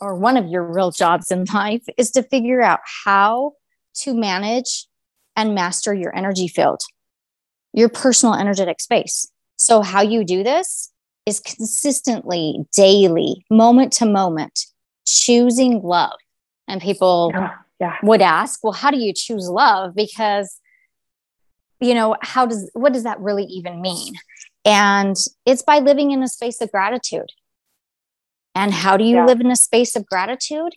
or 0.00 0.14
one 0.14 0.36
of 0.36 0.48
your 0.48 0.64
real 0.64 0.90
jobs 0.90 1.30
in 1.30 1.44
life 1.52 1.84
is 1.96 2.10
to 2.12 2.22
figure 2.22 2.62
out 2.62 2.80
how 3.04 3.52
to 3.94 4.14
manage 4.14 4.86
and 5.36 5.54
master 5.54 5.94
your 5.94 6.14
energy 6.16 6.48
field, 6.48 6.80
your 7.72 7.88
personal 7.88 8.34
energetic 8.34 8.80
space. 8.80 9.30
So, 9.56 9.82
how 9.82 10.02
you 10.02 10.24
do 10.24 10.42
this 10.42 10.92
is 11.26 11.40
consistently, 11.40 12.64
daily, 12.74 13.44
moment 13.50 13.92
to 13.94 14.06
moment, 14.06 14.66
choosing 15.08 15.82
love. 15.82 16.18
And 16.66 16.80
people 16.80 17.30
yeah, 17.34 17.54
yeah. 17.80 17.96
would 18.02 18.20
ask, 18.20 18.62
well, 18.62 18.72
how 18.72 18.90
do 18.90 18.98
you 18.98 19.12
choose 19.12 19.48
love? 19.48 19.94
Because, 19.94 20.60
you 21.80 21.94
know, 21.94 22.16
how 22.20 22.46
does, 22.46 22.70
what 22.74 22.92
does 22.92 23.04
that 23.04 23.20
really 23.20 23.44
even 23.44 23.80
mean? 23.80 24.14
And 24.64 25.16
it's 25.46 25.62
by 25.62 25.78
living 25.78 26.10
in 26.10 26.22
a 26.22 26.28
space 26.28 26.60
of 26.60 26.70
gratitude. 26.70 27.30
And 28.54 28.72
how 28.72 28.96
do 28.96 29.04
you 29.04 29.16
yeah. 29.16 29.26
live 29.26 29.40
in 29.40 29.50
a 29.50 29.56
space 29.56 29.96
of 29.96 30.04
gratitude? 30.06 30.74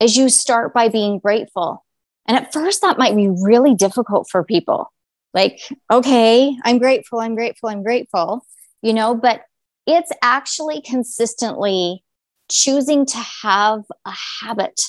Is 0.00 0.16
you 0.16 0.28
start 0.28 0.74
by 0.74 0.88
being 0.88 1.18
grateful. 1.18 1.84
And 2.26 2.36
at 2.36 2.52
first, 2.52 2.80
that 2.82 2.98
might 2.98 3.16
be 3.16 3.28
really 3.28 3.74
difficult 3.74 4.28
for 4.30 4.44
people. 4.44 4.92
Like, 5.32 5.60
okay, 5.90 6.56
I'm 6.64 6.78
grateful, 6.78 7.20
I'm 7.20 7.34
grateful, 7.34 7.68
I'm 7.68 7.82
grateful, 7.82 8.44
you 8.82 8.92
know, 8.92 9.14
but 9.14 9.42
it's 9.86 10.10
actually 10.22 10.82
consistently 10.82 12.02
choosing 12.50 13.06
to 13.06 13.18
have 13.42 13.84
a 14.04 14.12
habit, 14.42 14.80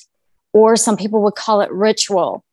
or 0.54 0.76
some 0.76 0.98
people 0.98 1.22
would 1.24 1.36
call 1.36 1.62
it 1.62 1.72
ritual, 1.72 2.44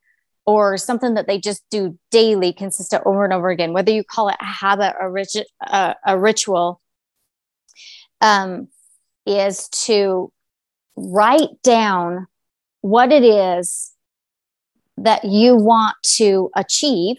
or 0.46 0.76
something 0.76 1.14
that 1.14 1.26
they 1.26 1.38
just 1.38 1.64
do 1.70 1.98
daily, 2.10 2.52
consistent 2.52 3.02
over 3.06 3.24
and 3.24 3.32
over 3.32 3.50
again, 3.50 3.72
whether 3.72 3.90
you 3.90 4.04
call 4.04 4.28
it 4.28 4.36
a 4.40 4.44
habit 4.44 4.94
or 5.00 5.10
rit- 5.10 5.48
uh, 5.66 5.94
a 6.06 6.18
ritual. 6.18 6.80
Um, 8.20 8.68
is 9.28 9.68
to 9.68 10.32
write 10.96 11.62
down 11.62 12.26
what 12.80 13.12
it 13.12 13.22
is 13.22 13.92
that 14.96 15.24
you 15.24 15.54
want 15.54 15.96
to 16.02 16.50
achieve. 16.56 17.16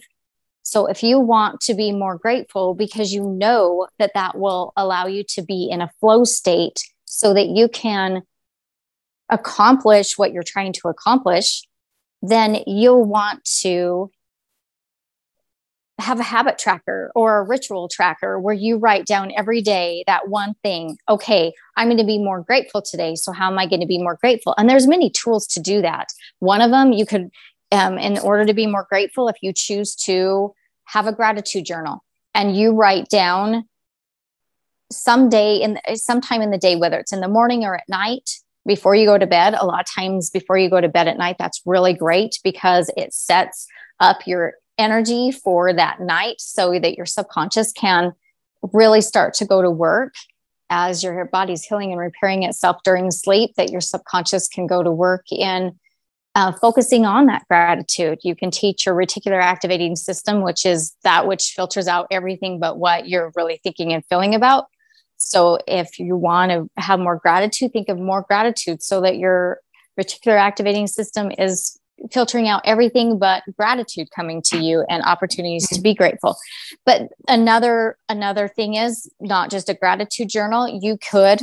So, 0.63 0.87
if 0.87 1.03
you 1.03 1.19
want 1.19 1.61
to 1.61 1.73
be 1.73 1.91
more 1.91 2.17
grateful 2.17 2.73
because 2.73 3.13
you 3.13 3.23
know 3.23 3.87
that 3.97 4.11
that 4.15 4.37
will 4.37 4.73
allow 4.75 5.07
you 5.07 5.23
to 5.29 5.41
be 5.41 5.69
in 5.69 5.81
a 5.81 5.91
flow 5.99 6.23
state 6.23 6.83
so 7.11 7.33
that 7.33 7.47
you 7.47 7.67
can 7.67 8.21
accomplish 9.29 10.17
what 10.17 10.31
you're 10.31 10.43
trying 10.43 10.73
to 10.73 10.87
accomplish, 10.87 11.63
then 12.21 12.59
you'll 12.67 13.03
want 13.03 13.43
to 13.61 14.11
have 15.97 16.19
a 16.19 16.23
habit 16.23 16.57
tracker 16.57 17.11
or 17.15 17.39
a 17.39 17.43
ritual 17.43 17.89
tracker 17.89 18.39
where 18.39 18.53
you 18.53 18.77
write 18.77 19.05
down 19.05 19.33
every 19.35 19.61
day 19.61 20.01
that 20.07 20.29
one 20.29 20.53
thing 20.63 20.97
okay 21.09 21.51
i'm 21.75 21.89
going 21.89 21.97
to 21.97 22.05
be 22.05 22.17
more 22.17 22.41
grateful 22.41 22.81
today 22.81 23.15
so 23.15 23.33
how 23.33 23.51
am 23.51 23.59
i 23.59 23.67
going 23.67 23.81
to 23.81 23.85
be 23.85 24.01
more 24.01 24.15
grateful? 24.15 24.55
And 24.57 24.69
there's 24.69 24.87
many 24.87 25.09
tools 25.09 25.45
to 25.47 25.59
do 25.59 25.81
that. 25.81 26.07
One 26.39 26.61
of 26.61 26.71
them 26.71 26.93
you 26.93 27.05
could 27.05 27.29
um, 27.71 27.97
in 27.97 28.17
order 28.19 28.45
to 28.45 28.53
be 28.53 28.65
more 28.65 28.87
grateful 28.89 29.27
if 29.27 29.35
you 29.41 29.53
choose 29.53 29.93
to 30.05 30.53
have 30.85 31.05
a 31.05 31.13
gratitude 31.13 31.65
journal 31.65 32.03
and 32.33 32.55
you 32.55 32.71
write 32.71 33.09
down 33.09 33.65
someday 34.91 35.57
in 35.57 35.77
sometime 35.95 36.41
in 36.41 36.51
the 36.51 36.57
day 36.57 36.75
whether 36.75 36.99
it's 36.99 37.13
in 37.13 37.21
the 37.21 37.27
morning 37.27 37.63
or 37.63 37.75
at 37.75 37.87
night 37.87 38.29
before 38.65 38.95
you 38.95 39.05
go 39.05 39.17
to 39.17 39.27
bed 39.27 39.53
a 39.53 39.65
lot 39.65 39.81
of 39.81 39.85
times 39.85 40.29
before 40.29 40.57
you 40.57 40.69
go 40.69 40.81
to 40.81 40.89
bed 40.89 41.07
at 41.07 41.17
night 41.17 41.35
that's 41.37 41.61
really 41.65 41.93
great 41.93 42.39
because 42.43 42.89
it 42.97 43.13
sets 43.13 43.67
up 43.99 44.25
your 44.25 44.53
energy 44.77 45.31
for 45.31 45.73
that 45.73 45.99
night 45.99 46.35
so 46.39 46.79
that 46.79 46.95
your 46.95 47.05
subconscious 47.05 47.71
can 47.71 48.13
really 48.73 49.01
start 49.01 49.33
to 49.33 49.45
go 49.45 49.61
to 49.61 49.69
work 49.69 50.13
as 50.69 51.03
your 51.03 51.25
body's 51.25 51.63
healing 51.63 51.91
and 51.91 51.99
repairing 51.99 52.43
itself 52.43 52.77
during 52.83 53.11
sleep 53.11 53.51
that 53.57 53.69
your 53.69 53.81
subconscious 53.81 54.47
can 54.47 54.67
go 54.67 54.83
to 54.83 54.91
work 54.91 55.25
in 55.31 55.77
uh, 56.35 56.51
focusing 56.61 57.05
on 57.05 57.25
that 57.25 57.43
gratitude. 57.47 58.19
You 58.23 58.35
can 58.35 58.51
teach 58.51 58.85
your 58.85 58.95
reticular 58.95 59.41
activating 59.41 59.95
system 59.95 60.41
which 60.41 60.65
is 60.65 60.95
that 61.03 61.27
which 61.27 61.53
filters 61.55 61.87
out 61.87 62.07
everything 62.11 62.59
but 62.59 62.77
what 62.77 63.07
you're 63.07 63.31
really 63.35 63.59
thinking 63.63 63.93
and 63.93 64.05
feeling 64.05 64.35
about 64.35 64.65
so 65.19 65.59
if 65.67 65.99
you 65.99 66.15
want 66.15 66.51
to 66.51 66.69
have 66.77 66.99
more 66.99 67.17
gratitude 67.17 67.71
think 67.71 67.89
of 67.89 67.99
more 67.99 68.23
gratitude 68.23 68.81
so 68.81 69.01
that 69.01 69.17
your 69.17 69.59
reticular 69.99 70.39
activating 70.39 70.87
system 70.87 71.31
is 71.37 71.79
filtering 72.11 72.47
out 72.47 72.61
everything 72.65 73.19
but 73.19 73.43
gratitude 73.57 74.09
coming 74.15 74.41
to 74.41 74.57
you 74.57 74.85
and 74.89 75.03
opportunities 75.03 75.67
to 75.67 75.81
be 75.81 75.93
grateful. 75.93 76.37
But 76.85 77.09
another 77.27 77.97
another 78.07 78.47
thing 78.47 78.75
is 78.75 79.11
not 79.19 79.51
just 79.51 79.69
a 79.69 79.73
gratitude 79.73 80.29
journal. 80.29 80.79
You 80.81 80.97
could 80.97 81.41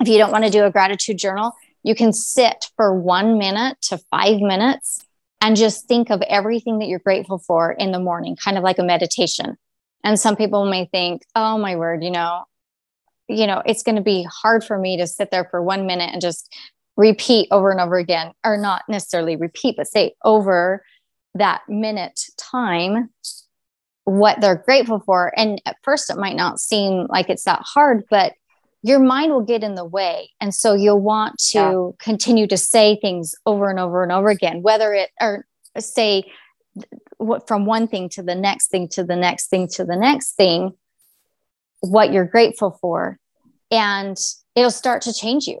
if 0.00 0.08
you 0.08 0.18
don't 0.18 0.32
want 0.32 0.44
to 0.44 0.50
do 0.50 0.64
a 0.64 0.70
gratitude 0.70 1.18
journal 1.18 1.52
you 1.82 1.94
can 1.94 2.12
sit 2.12 2.66
for 2.76 2.94
1 2.94 3.38
minute 3.38 3.76
to 3.82 3.98
5 4.10 4.40
minutes 4.40 5.04
and 5.40 5.56
just 5.56 5.88
think 5.88 6.10
of 6.10 6.22
everything 6.22 6.78
that 6.78 6.86
you're 6.86 7.00
grateful 7.00 7.38
for 7.38 7.72
in 7.72 7.90
the 7.90 7.98
morning 7.98 8.36
kind 8.36 8.56
of 8.56 8.62
like 8.62 8.78
a 8.78 8.84
meditation. 8.84 9.56
And 10.04 10.18
some 10.18 10.36
people 10.36 10.64
may 10.66 10.86
think 10.86 11.22
oh 11.34 11.58
my 11.58 11.76
word 11.76 12.02
you 12.04 12.10
know 12.10 12.44
you 13.32 13.46
know 13.46 13.62
it's 13.66 13.82
going 13.82 13.96
to 13.96 14.02
be 14.02 14.26
hard 14.42 14.64
for 14.64 14.78
me 14.78 14.96
to 14.98 15.06
sit 15.06 15.30
there 15.30 15.46
for 15.50 15.62
1 15.62 15.86
minute 15.86 16.10
and 16.12 16.20
just 16.20 16.54
repeat 16.96 17.48
over 17.50 17.70
and 17.70 17.80
over 17.80 17.96
again, 17.96 18.32
or 18.44 18.56
not 18.56 18.82
necessarily 18.88 19.36
repeat, 19.36 19.76
but 19.76 19.86
say 19.86 20.14
over 20.24 20.84
that 21.34 21.62
minute 21.68 22.20
time 22.36 23.08
what 24.04 24.40
they're 24.40 24.56
grateful 24.56 25.00
for. 25.00 25.32
And 25.36 25.62
at 25.64 25.76
first, 25.82 26.10
it 26.10 26.18
might 26.18 26.36
not 26.36 26.60
seem 26.60 27.06
like 27.08 27.30
it's 27.30 27.44
that 27.44 27.62
hard, 27.64 28.04
but 28.10 28.34
your 28.82 28.98
mind 28.98 29.32
will 29.32 29.44
get 29.44 29.62
in 29.62 29.74
the 29.74 29.84
way. 29.84 30.30
And 30.40 30.52
so 30.54 30.74
you'll 30.74 31.00
want 31.00 31.38
to 31.50 31.58
yeah. 31.58 31.88
continue 32.04 32.46
to 32.48 32.56
say 32.56 32.98
things 33.00 33.34
over 33.46 33.70
and 33.70 33.78
over 33.78 34.02
and 34.02 34.10
over 34.10 34.28
again, 34.28 34.62
whether 34.62 34.92
it 34.92 35.10
or 35.20 35.46
say 35.78 36.24
what 37.18 37.46
from 37.46 37.64
one 37.64 37.86
thing 37.86 38.08
to 38.10 38.22
the 38.22 38.34
next 38.34 38.70
thing 38.70 38.88
to 38.88 39.04
the 39.04 39.16
next 39.16 39.48
thing 39.48 39.68
to 39.68 39.84
the 39.84 39.96
next 39.96 40.32
thing, 40.32 40.72
what 41.80 42.12
you're 42.12 42.24
grateful 42.24 42.76
for. 42.80 43.18
And 43.72 44.16
it'll 44.54 44.70
start 44.70 45.02
to 45.02 45.12
change 45.12 45.46
you 45.46 45.58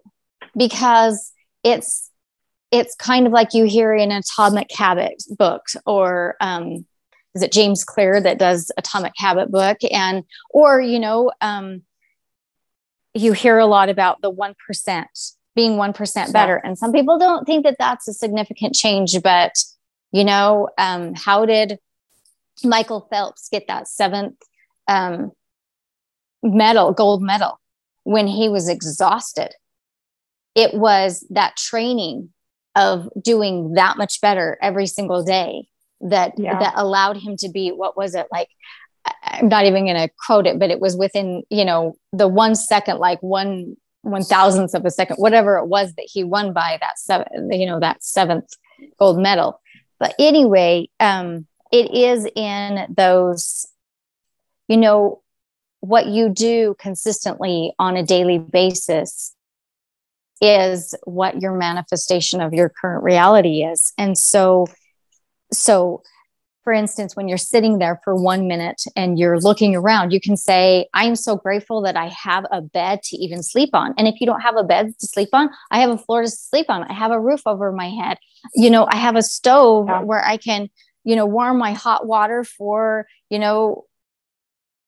because 0.56 1.32
it's 1.64 2.10
it's 2.70 2.94
kind 2.94 3.26
of 3.26 3.32
like 3.32 3.52
you 3.52 3.64
hear 3.64 3.92
in 3.94 4.12
atomic 4.12 4.70
habit 4.72 5.22
books 5.38 5.76
or 5.84 6.36
um, 6.40 6.86
is 7.34 7.42
it 7.42 7.52
james 7.52 7.84
clear 7.84 8.20
that 8.20 8.38
does 8.38 8.70
atomic 8.76 9.14
habit 9.16 9.50
book? 9.50 9.78
And 9.90 10.24
or 10.50 10.80
you 10.80 11.00
know 11.00 11.32
um, 11.40 11.82
you 13.14 13.32
hear 13.32 13.58
a 13.58 13.66
lot 13.66 13.88
about 13.88 14.20
the 14.22 14.32
1% 14.32 14.54
being 15.54 15.72
1% 15.72 16.32
better. 16.32 16.56
And 16.56 16.78
some 16.78 16.92
people 16.92 17.18
don't 17.18 17.44
think 17.44 17.64
that 17.64 17.76
that's 17.78 18.08
a 18.08 18.12
significant 18.12 18.74
change 18.74 19.16
but 19.22 19.52
you 20.12 20.24
know 20.24 20.68
um, 20.78 21.14
how 21.14 21.46
did 21.46 21.78
michael 22.62 23.08
phelps 23.10 23.48
get 23.50 23.66
that 23.66 23.88
seventh 23.88 24.36
um, 24.86 25.32
medal 26.42 26.92
gold 26.92 27.22
medal 27.22 27.58
when 28.04 28.26
he 28.26 28.48
was 28.48 28.68
exhausted 28.68 29.50
it 30.54 30.74
was 30.74 31.26
that 31.30 31.56
training 31.56 32.30
of 32.74 33.08
doing 33.20 33.74
that 33.74 33.96
much 33.96 34.20
better 34.20 34.58
every 34.62 34.86
single 34.86 35.22
day 35.22 35.66
that 36.00 36.32
yeah. 36.36 36.58
that 36.58 36.74
allowed 36.76 37.16
him 37.16 37.36
to 37.36 37.48
be 37.48 37.70
what 37.70 37.96
was 37.96 38.14
it 38.14 38.26
like 38.32 38.48
i'm 39.22 39.48
not 39.48 39.66
even 39.66 39.84
going 39.84 39.96
to 39.96 40.10
quote 40.26 40.46
it 40.46 40.58
but 40.58 40.70
it 40.70 40.80
was 40.80 40.96
within 40.96 41.42
you 41.50 41.64
know 41.64 41.94
the 42.12 42.28
one 42.28 42.54
second 42.54 42.98
like 42.98 43.22
one 43.22 43.76
one 44.02 44.24
thousandth 44.24 44.74
of 44.74 44.84
a 44.84 44.90
second 44.90 45.16
whatever 45.16 45.58
it 45.58 45.66
was 45.66 45.94
that 45.94 46.08
he 46.10 46.24
won 46.24 46.52
by 46.52 46.76
that 46.80 46.98
seven 46.98 47.52
you 47.52 47.66
know 47.66 47.78
that 47.78 48.02
seventh 48.02 48.50
gold 48.98 49.18
medal 49.18 49.60
but 50.00 50.14
anyway 50.18 50.88
um 50.98 51.46
it 51.70 51.94
is 51.94 52.26
in 52.34 52.86
those 52.96 53.66
you 54.66 54.76
know 54.76 55.21
what 55.82 56.06
you 56.06 56.28
do 56.28 56.76
consistently 56.78 57.74
on 57.76 57.96
a 57.96 58.04
daily 58.04 58.38
basis 58.38 59.34
is 60.40 60.94
what 61.04 61.42
your 61.42 61.54
manifestation 61.54 62.40
of 62.40 62.54
your 62.54 62.68
current 62.68 63.02
reality 63.02 63.64
is. 63.64 63.92
And 63.98 64.16
so 64.16 64.66
so 65.52 66.02
for 66.62 66.72
instance 66.72 67.16
when 67.16 67.26
you're 67.26 67.36
sitting 67.36 67.78
there 67.78 68.00
for 68.04 68.14
1 68.14 68.46
minute 68.46 68.80
and 68.94 69.18
you're 69.18 69.40
looking 69.40 69.74
around 69.74 70.12
you 70.12 70.20
can 70.20 70.36
say 70.36 70.86
i'm 70.94 71.14
so 71.14 71.36
grateful 71.36 71.82
that 71.82 71.96
i 71.96 72.06
have 72.06 72.46
a 72.50 72.62
bed 72.62 73.02
to 73.02 73.16
even 73.16 73.42
sleep 73.42 73.70
on. 73.72 73.92
And 73.98 74.06
if 74.06 74.20
you 74.20 74.26
don't 74.26 74.40
have 74.40 74.56
a 74.56 74.64
bed 74.64 74.94
to 75.00 75.06
sleep 75.06 75.30
on 75.32 75.50
i 75.72 75.80
have 75.80 75.90
a 75.90 75.98
floor 75.98 76.22
to 76.22 76.30
sleep 76.30 76.66
on. 76.68 76.84
I 76.84 76.92
have 76.92 77.10
a 77.10 77.20
roof 77.20 77.42
over 77.44 77.72
my 77.72 77.90
head. 77.90 78.18
You 78.54 78.70
know 78.70 78.86
i 78.88 78.96
have 78.96 79.16
a 79.16 79.22
stove 79.22 79.86
yeah. 79.88 80.02
where 80.02 80.24
i 80.24 80.36
can 80.36 80.70
you 81.02 81.16
know 81.16 81.26
warm 81.26 81.58
my 81.58 81.72
hot 81.72 82.06
water 82.06 82.44
for 82.44 83.06
you 83.28 83.40
know 83.40 83.84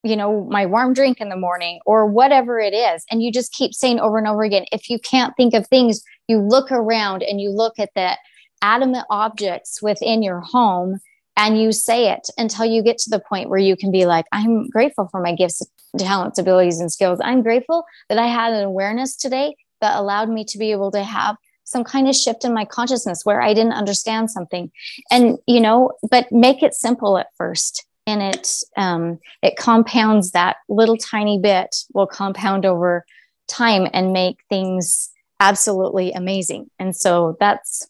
you 0.05 0.17
know, 0.17 0.45
my 0.45 0.67
warm 0.67 0.93
drink 0.93 1.21
in 1.21 1.31
the 1.31 1.37
morning 1.37 1.81
or 1.87 2.07
whatever 2.07 2.61
it 2.61 2.75
is. 2.75 3.05
And 3.11 3.23
you 3.23 3.33
just 3.33 3.53
keep 3.53 3.73
saying 3.73 3.99
over 3.99 4.19
and 4.19 4.29
over 4.29 4.43
again, 4.45 4.67
if 4.71 4.91
you 4.91 4.99
can't 4.99 5.35
think 5.37 5.55
of 5.55 5.67
things, 5.67 6.03
you 6.29 6.39
look 6.39 6.71
around 6.71 7.23
and 7.23 7.41
you 7.41 7.51
look 7.51 7.79
at 7.79 7.91
the 7.97 8.17
adamant 8.63 9.07
objects 9.11 9.83
within 9.83 10.23
your 10.23 10.41
home 10.41 11.01
and 11.37 11.61
you 11.61 11.73
say 11.73 12.11
it 12.11 12.29
until 12.37 12.67
you 12.67 12.83
get 12.83 12.99
to 12.99 13.11
the 13.11 13.19
point 13.19 13.49
where 13.49 13.59
you 13.59 13.77
can 13.77 13.91
be 13.91 14.05
like, 14.05 14.27
I'm 14.31 14.69
grateful 14.69 15.09
for 15.11 15.21
my 15.21 15.35
gifts, 15.35 15.63
talents, 15.99 16.39
abilities, 16.39 16.81
and 16.81 16.93
skills. 16.93 17.19
I'm 17.23 17.43
grateful 17.43 17.85
that 18.09 18.19
I 18.19 18.27
had 18.27 18.53
an 18.53 18.63
awareness 18.63 19.17
today 19.17 19.57
that 19.81 19.97
allowed 19.97 20.29
me 20.29 20.45
to 20.45 20.59
be 20.59 20.71
able 20.71 20.91
to 20.93 21.03
have 21.03 21.37
some 21.65 21.83
kind 21.83 22.09
of 22.09 22.15
shift 22.15 22.45
in 22.45 22.53
my 22.53 22.65
consciousness 22.65 23.25
where 23.25 23.41
I 23.41 23.55
didn't 23.55 23.73
understand 23.73 24.31
something. 24.31 24.71
And, 25.11 25.39
you 25.47 25.61
know, 25.61 25.93
but 26.11 26.31
make 26.31 26.63
it 26.63 26.75
simple 26.75 27.19
at 27.19 27.29
first. 27.37 27.87
And 28.07 28.23
it 28.23 28.49
um, 28.77 29.19
it 29.43 29.57
compounds 29.57 30.33
that 30.33 30.57
little 30.69 30.97
tiny 30.97 31.39
bit 31.39 31.75
will 31.95 32.07
compound 32.07 32.67
over 32.67 33.05
time 33.49 33.89
and 33.93 34.13
make 34.13 34.39
things 34.49 35.11
absolutely 35.41 36.13
amazing. 36.13 36.71
And 36.79 36.95
so 36.95 37.37
that's 37.41 37.89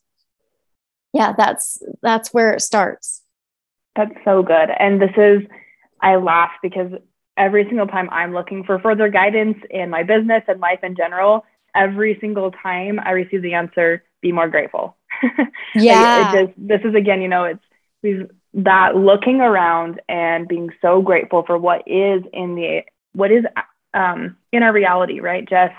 yeah, 1.12 1.32
that's 1.36 1.82
that's 2.02 2.32
where 2.32 2.52
it 2.52 2.60
starts. 2.60 3.22
That's 3.96 4.14
so 4.24 4.42
good. 4.42 4.70
And 4.78 5.00
this 5.00 5.12
is 5.16 5.42
I 6.00 6.16
laugh 6.16 6.50
because 6.62 6.92
every 7.36 7.64
single 7.64 7.86
time 7.86 8.08
I'm 8.10 8.32
looking 8.32 8.64
for 8.64 8.78
further 8.78 9.08
guidance 9.08 9.56
in 9.70 9.90
my 9.90 10.02
business 10.02 10.42
and 10.48 10.60
life 10.60 10.80
in 10.82 10.96
general, 10.96 11.44
every 11.74 12.18
single 12.20 12.50
time 12.50 13.00
I 13.04 13.12
receive 13.12 13.42
the 13.42 13.54
answer, 13.54 14.04
be 14.20 14.32
more 14.32 14.48
grateful. 14.48 14.96
Yeah. 15.76 16.32
it, 16.32 16.34
it 16.34 16.46
just, 16.46 16.68
this 16.68 16.80
is 16.84 16.94
again, 16.94 17.20
you 17.20 17.26
know, 17.26 17.44
it's 17.44 17.64
we've 18.04 18.30
that 18.52 18.94
looking 18.94 19.40
around 19.40 20.00
and 20.08 20.46
being 20.46 20.70
so 20.80 21.02
grateful 21.02 21.42
for 21.44 21.58
what 21.58 21.82
is 21.88 22.22
in 22.32 22.54
the 22.54 22.82
what 23.12 23.32
is 23.32 23.44
um, 23.94 24.36
in 24.52 24.62
our 24.62 24.72
reality, 24.72 25.18
right? 25.18 25.48
Just 25.48 25.74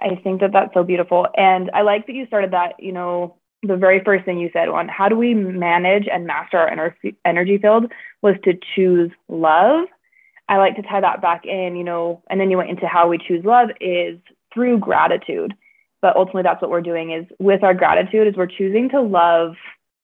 I 0.00 0.16
think 0.22 0.40
that 0.40 0.52
that's 0.52 0.74
so 0.74 0.84
beautiful, 0.84 1.26
and 1.36 1.70
I 1.74 1.82
like 1.82 2.06
that 2.06 2.14
you 2.14 2.26
started 2.26 2.52
that. 2.52 2.74
You 2.78 2.92
know, 2.92 3.36
the 3.62 3.76
very 3.76 4.02
first 4.04 4.24
thing 4.24 4.38
you 4.38 4.50
said 4.52 4.68
on 4.68 4.88
how 4.88 5.08
do 5.08 5.16
we 5.16 5.34
manage 5.34 6.06
and 6.12 6.26
master 6.26 6.58
our 6.58 6.70
ener- 6.70 7.16
energy 7.24 7.58
field 7.58 7.90
was 8.20 8.36
to 8.44 8.52
choose 8.76 9.10
love. 9.28 9.86
I 10.48 10.58
like 10.58 10.76
to 10.76 10.82
tie 10.82 11.00
that 11.00 11.22
back 11.22 11.46
in, 11.46 11.76
you 11.76 11.84
know, 11.84 12.22
and 12.28 12.40
then 12.40 12.50
you 12.50 12.58
went 12.58 12.70
into 12.70 12.86
how 12.86 13.08
we 13.08 13.18
choose 13.18 13.44
love 13.44 13.70
is 13.80 14.18
through 14.52 14.78
gratitude. 14.78 15.54
But 16.02 16.16
ultimately, 16.16 16.42
that's 16.42 16.60
what 16.60 16.70
we're 16.70 16.82
doing 16.82 17.12
is 17.12 17.24
with 17.38 17.62
our 17.62 17.74
gratitude 17.74 18.26
is 18.26 18.34
we're 18.36 18.46
choosing 18.46 18.88
to 18.90 19.00
love 19.00 19.54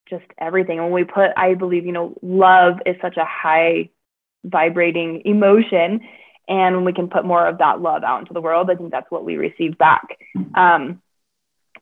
just 0.09 0.25
everything. 0.37 0.77
When 0.77 0.91
we 0.91 1.03
put, 1.03 1.31
I 1.37 1.53
believe, 1.53 1.85
you 1.85 1.91
know, 1.91 2.15
love 2.21 2.75
is 2.85 2.95
such 3.01 3.17
a 3.17 3.25
high 3.25 3.89
vibrating 4.43 5.21
emotion. 5.25 6.01
And 6.47 6.75
when 6.77 6.85
we 6.85 6.93
can 6.93 7.09
put 7.09 7.25
more 7.25 7.47
of 7.47 7.59
that 7.59 7.81
love 7.81 8.03
out 8.03 8.21
into 8.21 8.33
the 8.33 8.41
world, 8.41 8.69
I 8.69 8.75
think 8.75 8.91
that's 8.91 9.09
what 9.11 9.23
we 9.23 9.37
receive 9.37 9.77
back. 9.77 10.17
Um, 10.55 11.01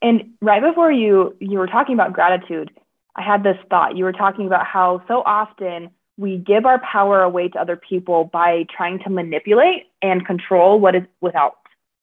and 0.02 0.34
right 0.42 0.62
before 0.62 0.92
you 0.92 1.36
you 1.40 1.58
were 1.58 1.68
talking 1.68 1.96
about 1.96 2.14
gratitude, 2.14 2.70
I 3.16 3.24
had 3.24 3.44
this 3.44 3.58
thought. 3.70 3.98
You 3.98 4.04
were 4.04 4.14
talking 4.14 4.46
about 4.46 4.66
how 4.66 5.02
so 5.08 5.24
often 5.26 5.90
we 6.18 6.38
give 6.38 6.66
our 6.66 6.80
power 6.80 7.22
away 7.22 7.48
to 7.50 7.60
other 7.60 7.78
people 7.78 8.26
by 8.26 8.66
trying 8.76 9.00
to 9.00 9.10
manipulate 9.10 9.84
and 10.02 10.26
control 10.26 10.80
what 10.80 10.96
is 10.96 11.04
without 11.22 11.58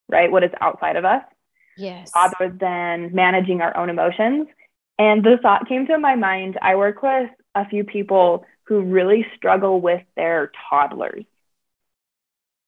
right? 0.09 0.31
What 0.31 0.45
is 0.45 0.51
outside 0.61 0.97
of 0.97 1.05
us. 1.05 1.23
Yes. 1.77 2.11
Rather 2.15 2.55
than 2.57 3.15
managing 3.15 3.61
our 3.61 3.77
own 3.77 3.91
emotions. 3.91 4.47
And 4.99 5.25
the 5.25 5.39
thought 5.43 5.69
came 5.69 5.87
to 5.87 5.99
my 5.99 6.15
mind 6.15 6.59
I 6.63 6.77
work 6.77 7.03
with 7.03 7.31
a 7.55 7.69
few 7.69 7.85
people 7.85 8.45
who 8.65 8.81
really 8.83 9.27
struggle 9.37 9.81
with 9.81 10.03
their 10.17 10.51
toddlers. 10.71 11.25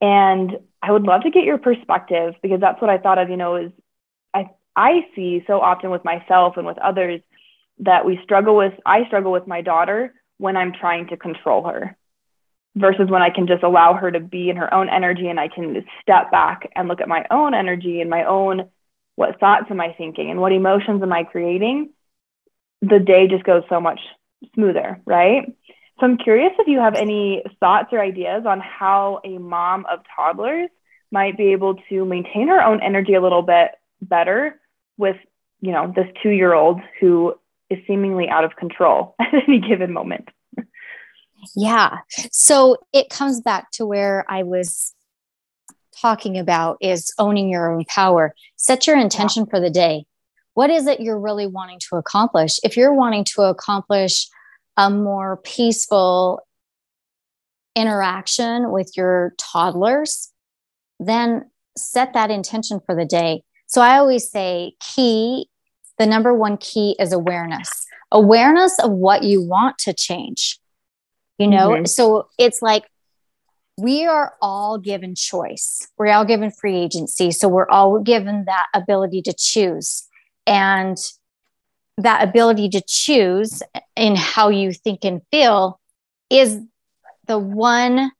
And 0.00 0.58
I 0.82 0.92
would 0.92 1.04
love 1.04 1.22
to 1.22 1.30
get 1.30 1.44
your 1.44 1.58
perspective 1.58 2.34
because 2.42 2.60
that's 2.60 2.80
what 2.80 2.90
I 2.90 2.98
thought 2.98 3.18
of, 3.18 3.30
you 3.30 3.36
know, 3.36 3.56
is 3.56 3.72
I 4.34 4.50
I 4.74 5.06
see 5.14 5.42
so 5.46 5.60
often 5.60 5.90
with 5.90 6.04
myself 6.04 6.56
and 6.56 6.66
with 6.66 6.78
others 6.78 7.20
that 7.78 8.04
we 8.04 8.20
struggle 8.22 8.56
with 8.56 8.74
I 8.84 9.06
struggle 9.06 9.32
with 9.32 9.46
my 9.46 9.62
daughter 9.62 10.14
when 10.38 10.56
I'm 10.56 10.72
trying 10.72 11.08
to 11.08 11.16
control 11.16 11.64
her 11.64 11.96
versus 12.76 13.08
when 13.08 13.22
I 13.22 13.30
can 13.30 13.46
just 13.46 13.62
allow 13.62 13.94
her 13.94 14.10
to 14.10 14.20
be 14.20 14.50
in 14.50 14.56
her 14.56 14.72
own 14.72 14.88
energy 14.90 15.28
and 15.28 15.40
I 15.40 15.48
can 15.48 15.82
step 16.02 16.30
back 16.30 16.70
and 16.76 16.88
look 16.88 17.00
at 17.00 17.08
my 17.08 17.24
own 17.30 17.54
energy 17.54 18.00
and 18.02 18.10
my 18.10 18.24
own 18.24 18.68
what 19.14 19.40
thoughts 19.40 19.66
am 19.70 19.80
I 19.80 19.94
thinking 19.96 20.30
and 20.30 20.40
what 20.40 20.52
emotions 20.52 21.02
am 21.02 21.10
I 21.10 21.24
creating, 21.24 21.90
the 22.82 22.98
day 22.98 23.26
just 23.28 23.44
goes 23.44 23.62
so 23.68 23.80
much 23.80 24.00
smoother, 24.54 25.00
right? 25.04 25.46
So 25.98 26.06
I'm 26.06 26.18
curious 26.18 26.52
if 26.58 26.68
you 26.68 26.78
have 26.78 26.94
any 26.94 27.42
thoughts 27.58 27.88
or 27.92 28.00
ideas 28.00 28.44
on 28.46 28.60
how 28.60 29.20
a 29.24 29.38
mom 29.38 29.86
of 29.86 30.00
toddlers 30.14 30.68
might 31.10 31.36
be 31.36 31.52
able 31.52 31.76
to 31.88 32.04
maintain 32.04 32.48
her 32.48 32.60
own 32.60 32.82
energy 32.82 33.14
a 33.14 33.22
little 33.22 33.42
bit 33.42 33.70
better 34.02 34.60
with, 34.98 35.16
you 35.60 35.72
know, 35.72 35.92
this 35.94 36.06
2-year-old 36.22 36.80
who 37.00 37.34
is 37.70 37.78
seemingly 37.86 38.28
out 38.28 38.44
of 38.44 38.56
control 38.56 39.14
at 39.20 39.32
any 39.48 39.60
given 39.60 39.92
moment. 39.92 40.28
Yeah. 41.54 41.98
So 42.30 42.76
it 42.92 43.08
comes 43.08 43.40
back 43.40 43.70
to 43.72 43.86
where 43.86 44.24
I 44.28 44.42
was 44.42 44.94
talking 46.00 46.38
about 46.38 46.78
is 46.80 47.12
owning 47.18 47.48
your 47.48 47.72
own 47.72 47.84
power. 47.84 48.34
Set 48.56 48.86
your 48.86 48.98
intention 48.98 49.44
yeah. 49.44 49.50
for 49.50 49.60
the 49.60 49.70
day. 49.70 50.06
What 50.56 50.70
is 50.70 50.86
it 50.86 51.00
you're 51.00 51.20
really 51.20 51.46
wanting 51.46 51.80
to 51.90 51.96
accomplish? 51.96 52.58
If 52.64 52.78
you're 52.78 52.94
wanting 52.94 53.24
to 53.34 53.42
accomplish 53.42 54.26
a 54.78 54.88
more 54.88 55.36
peaceful 55.44 56.40
interaction 57.74 58.72
with 58.72 58.96
your 58.96 59.34
toddlers, 59.36 60.32
then 60.98 61.50
set 61.76 62.14
that 62.14 62.30
intention 62.30 62.80
for 62.86 62.94
the 62.94 63.04
day. 63.04 63.42
So 63.66 63.82
I 63.82 63.98
always 63.98 64.30
say, 64.30 64.72
key, 64.80 65.50
the 65.98 66.06
number 66.06 66.32
one 66.32 66.56
key 66.56 66.96
is 66.98 67.12
awareness 67.12 67.86
awareness 68.12 68.78
of 68.78 68.90
what 68.90 69.24
you 69.24 69.42
want 69.42 69.78
to 69.78 69.92
change 69.92 70.58
you 71.38 71.46
know 71.46 71.70
mm-hmm. 71.70 71.84
so 71.84 72.28
it's 72.38 72.62
like 72.62 72.84
we 73.76 74.06
are 74.06 74.34
all 74.40 74.78
given 74.78 75.14
choice 75.14 75.88
we're 75.98 76.06
all 76.08 76.24
given 76.24 76.50
free 76.50 76.76
agency 76.76 77.30
so 77.30 77.48
we're 77.48 77.68
all 77.68 77.98
given 78.00 78.44
that 78.44 78.66
ability 78.74 79.20
to 79.20 79.34
choose 79.36 80.06
and 80.46 80.96
that 81.98 82.22
ability 82.22 82.68
to 82.68 82.82
choose 82.86 83.62
in 83.96 84.16
how 84.16 84.48
you 84.48 84.72
think 84.72 85.04
and 85.04 85.22
feel 85.30 85.80
is 86.28 86.60
the 87.26 87.38
one 87.38 88.10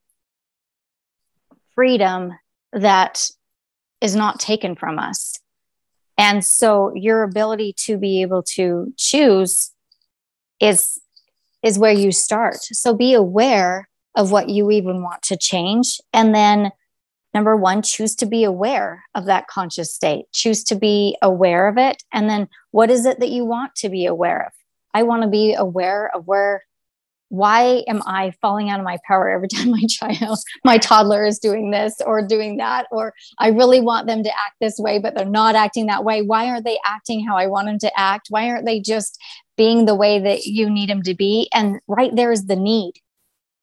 freedom 1.74 2.32
that 2.72 3.28
is 4.00 4.16
not 4.16 4.40
taken 4.40 4.74
from 4.74 4.98
us 4.98 5.38
and 6.18 6.44
so 6.44 6.92
your 6.94 7.22
ability 7.22 7.74
to 7.76 7.98
be 7.98 8.22
able 8.22 8.42
to 8.42 8.92
choose 8.96 9.72
is 10.60 10.98
is 11.62 11.78
where 11.78 11.92
you 11.92 12.12
start. 12.12 12.56
So 12.56 12.94
be 12.94 13.12
aware 13.12 13.88
of 14.14 14.30
what 14.30 14.48
you 14.48 14.70
even 14.70 15.02
want 15.02 15.22
to 15.22 15.36
change. 15.36 16.00
And 16.12 16.34
then, 16.34 16.70
number 17.36 17.54
one, 17.54 17.82
choose 17.82 18.14
to 18.16 18.24
be 18.24 18.44
aware 18.44 19.04
of 19.14 19.26
that 19.26 19.46
conscious 19.46 19.92
state, 19.92 20.24
choose 20.32 20.64
to 20.64 20.74
be 20.74 21.18
aware 21.20 21.68
of 21.68 21.76
it. 21.76 22.02
And 22.10 22.30
then, 22.30 22.48
what 22.70 22.90
is 22.90 23.04
it 23.04 23.20
that 23.20 23.28
you 23.28 23.44
want 23.44 23.74
to 23.76 23.90
be 23.90 24.06
aware 24.06 24.46
of? 24.46 24.52
I 24.94 25.02
want 25.02 25.22
to 25.22 25.28
be 25.28 25.52
aware 25.52 26.10
of 26.14 26.26
where 26.26 26.62
why 27.28 27.82
am 27.88 28.02
I 28.06 28.32
falling 28.40 28.70
out 28.70 28.80
of 28.80 28.84
my 28.84 28.96
power 29.06 29.28
every 29.28 29.48
time 29.54 29.70
my 29.70 29.82
child, 29.86 30.38
my 30.64 30.78
toddler 30.78 31.26
is 31.26 31.38
doing 31.38 31.70
this 31.70 32.00
or 32.06 32.26
doing 32.26 32.56
that? 32.56 32.86
Or 32.90 33.12
I 33.38 33.48
really 33.48 33.80
want 33.80 34.06
them 34.06 34.22
to 34.22 34.30
act 34.30 34.56
this 34.62 34.78
way, 34.78 34.98
but 34.98 35.14
they're 35.14 35.26
not 35.26 35.56
acting 35.56 35.86
that 35.86 36.04
way. 36.04 36.22
Why 36.22 36.46
aren't 36.46 36.64
they 36.64 36.78
acting 36.86 37.26
how 37.26 37.36
I 37.36 37.48
want 37.48 37.66
them 37.66 37.78
to 37.80 38.00
act? 38.00 38.28
Why 38.30 38.48
aren't 38.48 38.64
they 38.64 38.80
just 38.80 39.18
being 39.58 39.84
the 39.84 39.94
way 39.94 40.20
that 40.20 40.46
you 40.46 40.70
need 40.70 40.88
them 40.88 41.02
to 41.02 41.14
be? 41.14 41.50
And 41.52 41.80
right 41.86 42.14
there 42.16 42.32
is 42.32 42.46
the 42.46 42.56
need. 42.56 42.94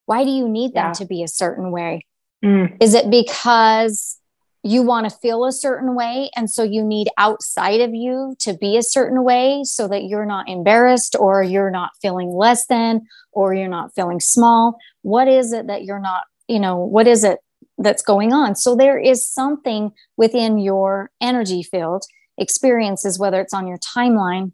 Why 0.05 0.23
do 0.23 0.29
you 0.29 0.47
need 0.47 0.73
them 0.73 0.89
yeah. 0.89 0.93
to 0.93 1.05
be 1.05 1.23
a 1.23 1.27
certain 1.27 1.71
way? 1.71 2.05
Mm. 2.43 2.77
Is 2.81 2.93
it 2.93 3.09
because 3.09 4.19
you 4.63 4.81
want 4.81 5.09
to 5.09 5.17
feel 5.17 5.45
a 5.45 5.51
certain 5.51 5.93
way 5.93 6.29
and 6.35 6.49
so 6.49 6.63
you 6.63 6.83
need 6.83 7.09
outside 7.17 7.81
of 7.81 7.93
you 7.93 8.35
to 8.39 8.53
be 8.53 8.77
a 8.77 8.83
certain 8.83 9.23
way 9.23 9.61
so 9.63 9.87
that 9.89 10.05
you're 10.05 10.25
not 10.25 10.47
embarrassed 10.47 11.15
or 11.19 11.43
you're 11.43 11.71
not 11.71 11.91
feeling 12.01 12.29
less 12.29 12.65
than 12.67 13.01
or 13.31 13.53
you're 13.53 13.67
not 13.67 13.93
feeling 13.93 14.19
small? 14.19 14.77
What 15.01 15.27
is 15.27 15.51
it 15.51 15.67
that 15.67 15.83
you're 15.83 15.99
not 15.99 16.23
you 16.47 16.59
know 16.59 16.77
what 16.77 17.07
is 17.07 17.23
it 17.23 17.39
that's 17.77 18.01
going 18.01 18.33
on? 18.33 18.55
So 18.55 18.75
there 18.75 18.99
is 18.99 19.27
something 19.27 19.91
within 20.17 20.57
your 20.57 21.11
energy 21.21 21.63
field 21.63 22.05
experiences 22.37 23.19
whether 23.19 23.39
it's 23.39 23.53
on 23.53 23.67
your 23.67 23.77
timeline 23.77 24.51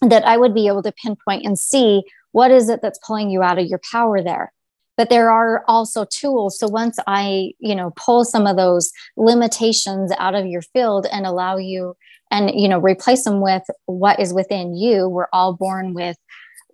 that 0.00 0.24
i 0.24 0.36
would 0.36 0.54
be 0.54 0.68
able 0.68 0.82
to 0.82 0.92
pinpoint 0.92 1.44
and 1.44 1.58
see 1.58 2.02
what 2.32 2.50
is 2.50 2.68
it 2.68 2.80
that's 2.82 3.00
pulling 3.04 3.30
you 3.30 3.42
out 3.42 3.58
of 3.58 3.66
your 3.66 3.80
power 3.90 4.22
there 4.22 4.52
but 5.00 5.08
there 5.08 5.30
are 5.30 5.64
also 5.66 6.04
tools. 6.04 6.58
So 6.58 6.68
once 6.68 6.98
i 7.06 7.52
you 7.58 7.74
know 7.74 7.90
pull 7.96 8.22
some 8.22 8.46
of 8.46 8.58
those 8.58 8.92
limitations 9.16 10.12
out 10.18 10.34
of 10.34 10.44
your 10.44 10.60
field 10.60 11.06
and 11.10 11.24
allow 11.24 11.56
you 11.56 11.96
and 12.30 12.50
you 12.54 12.68
know 12.68 12.78
replace 12.78 13.24
them 13.24 13.40
with 13.40 13.62
what 13.86 14.20
is 14.20 14.34
within 14.34 14.76
you 14.76 15.08
we're 15.08 15.32
all 15.32 15.54
born 15.54 15.94
with 15.94 16.18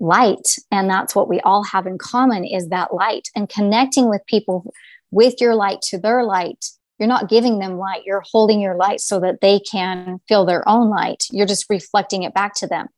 light. 0.00 0.56
And 0.72 0.90
that's 0.90 1.14
what 1.14 1.28
we 1.28 1.38
all 1.42 1.62
have 1.62 1.86
in 1.86 1.98
common 1.98 2.44
is 2.44 2.68
that 2.70 2.92
light 2.92 3.28
and 3.36 3.48
connecting 3.48 4.08
with 4.10 4.26
people 4.26 4.74
with 5.12 5.40
your 5.40 5.54
light 5.54 5.80
to 5.82 5.96
their 5.96 6.24
light. 6.24 6.64
You're 6.98 7.14
not 7.16 7.28
giving 7.28 7.60
them 7.60 7.78
light. 7.78 8.02
You're 8.04 8.24
holding 8.32 8.60
your 8.60 8.74
light 8.74 9.00
so 9.00 9.20
that 9.20 9.40
they 9.40 9.60
can 9.60 10.18
feel 10.26 10.44
their 10.44 10.68
own 10.68 10.90
light. 10.90 11.26
You're 11.30 11.46
just 11.46 11.70
reflecting 11.70 12.24
it 12.24 12.34
back 12.34 12.54
to 12.56 12.66
them 12.66 12.88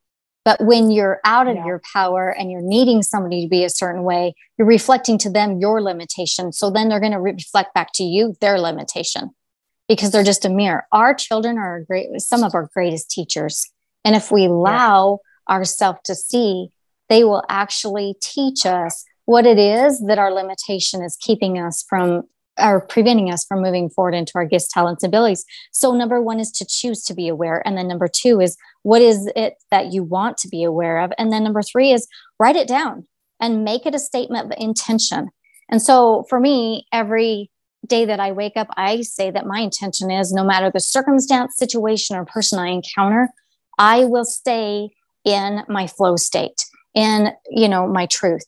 but 0.49 0.63
when 0.63 0.91
you're 0.91 1.21
out 1.25 1.47
of 1.47 1.57
yeah. 1.57 1.67
your 1.67 1.83
power 1.93 2.31
and 2.31 2.51
you're 2.51 2.63
needing 2.63 3.03
somebody 3.03 3.43
to 3.43 3.49
be 3.51 3.65
a 3.65 3.69
certain 3.69 4.03
way, 4.03 4.35
you're 4.57 4.67
reflecting 4.67 5.19
to 5.19 5.29
them 5.29 5.59
your 5.61 5.83
limitation. 5.83 6.53
So 6.53 6.71
then 6.71 6.89
they're 6.89 7.01
going 7.01 7.13
to 7.13 7.21
reflect 7.21 7.75
back 7.75 7.93
to 7.97 8.03
you 8.03 8.35
their 8.41 8.59
limitation. 8.59 9.29
because 9.89 10.11
they're 10.11 10.23
just 10.23 10.45
a 10.45 10.51
mirror. 10.51 10.87
Our 10.93 11.15
children 11.15 11.59
are 11.59 11.81
great, 11.81 12.09
some 12.21 12.45
of 12.45 12.55
our 12.55 12.69
greatest 12.73 13.11
teachers. 13.11 13.67
And 14.05 14.15
if 14.15 14.31
we 14.31 14.45
allow 14.45 15.19
yeah. 15.49 15.57
ourselves 15.57 16.01
to 16.05 16.15
see, 16.15 16.69
they 17.09 17.25
will 17.25 17.43
actually 17.49 18.15
teach 18.21 18.67
us 18.67 19.05
what 19.25 19.47
it 19.47 19.59
is 19.59 20.05
that 20.07 20.19
our 20.19 20.33
limitation 20.33 21.03
is 21.03 21.17
keeping 21.21 21.59
us 21.59 21.85
from 21.89 22.23
or 22.59 22.81
preventing 22.81 23.31
us 23.31 23.45
from 23.45 23.63
moving 23.63 23.89
forward 23.89 24.15
into 24.15 24.33
our 24.37 24.45
gifts, 24.45 24.73
talents, 24.73 25.05
abilities. 25.05 25.45
So, 25.73 25.93
number 25.95 26.21
one 26.21 26.41
is 26.41 26.51
to 26.53 26.67
choose 26.67 27.03
to 27.05 27.15
be 27.15 27.29
aware. 27.29 27.63
And 27.67 27.77
then 27.77 27.89
number 27.89 28.09
two 28.09 28.41
is 28.41 28.57
what 28.83 29.03
is 29.03 29.31
it 29.37 29.55
that 29.71 29.93
you 29.93 30.03
want 30.03 30.39
to 30.39 30.49
be 30.49 30.65
aware 30.65 31.01
of? 31.01 31.13
And 31.19 31.33
then 31.33 31.45
number 31.45 31.63
three 31.63 31.93
is 31.93 32.07
write 32.39 32.57
it 32.57 32.69
down 32.69 33.07
and 33.41 33.65
make 33.65 33.87
it 33.87 33.95
a 33.95 33.99
statement 33.99 34.47
of 34.47 34.59
intention. 34.59 35.29
And 35.69 35.83
so, 35.83 36.25
for 36.29 36.41
me, 36.41 36.87
every 36.93 37.51
day 37.87 38.05
that 38.05 38.21
I 38.21 38.33
wake 38.33 38.57
up, 38.57 38.69
I 38.77 39.03
say 39.03 39.31
that 39.31 39.47
my 39.47 39.61
intention 39.61 40.11
is 40.11 40.33
no 40.33 40.45
matter 40.45 40.71
the 40.71 40.81
circumstance, 40.81 41.57
situation, 41.57 42.17
or 42.17 42.25
person 42.25 42.59
I 42.59 42.69
encounter, 42.69 43.29
I 43.79 44.05
will 44.05 44.25
stay 44.25 44.91
in 45.25 45.63
my 45.69 45.87
flow 45.87 46.17
state, 46.17 46.65
in, 46.95 47.31
you 47.51 47.69
know, 47.69 47.87
my 47.87 48.07
truth. 48.07 48.47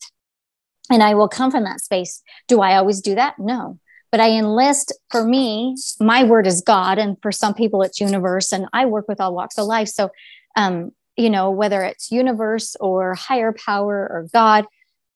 And 0.91 1.03
I 1.03 1.15
will 1.15 1.29
come 1.29 1.51
from 1.51 1.65
that 1.65 1.81
space. 1.81 2.23
Do 2.49 2.61
I 2.61 2.77
always 2.77 3.01
do 3.01 3.15
that? 3.15 3.39
No. 3.39 3.79
But 4.11 4.21
I 4.21 4.31
enlist 4.31 4.93
for 5.11 5.25
me, 5.25 5.77
my 6.01 6.25
word 6.25 6.47
is 6.47 6.63
God. 6.63 6.99
And 6.99 7.17
for 7.23 7.31
some 7.31 7.55
people, 7.55 7.83
it's 7.83 8.01
universe. 8.01 8.53
And 8.53 8.67
I 8.73 8.87
work 8.87 9.07
with 9.09 9.21
all 9.21 9.35
walks 9.35 9.57
of 9.57 9.67
life. 9.67 9.89
So, 9.89 10.11
um, 10.57 10.91
you 11.17 11.31
know, 11.31 11.51
whether 11.51 11.83
it's 11.83 12.11
universe 12.11 12.77
or 12.81 13.15
higher 13.15 13.53
power 13.53 14.09
or 14.11 14.27
God, 14.33 14.67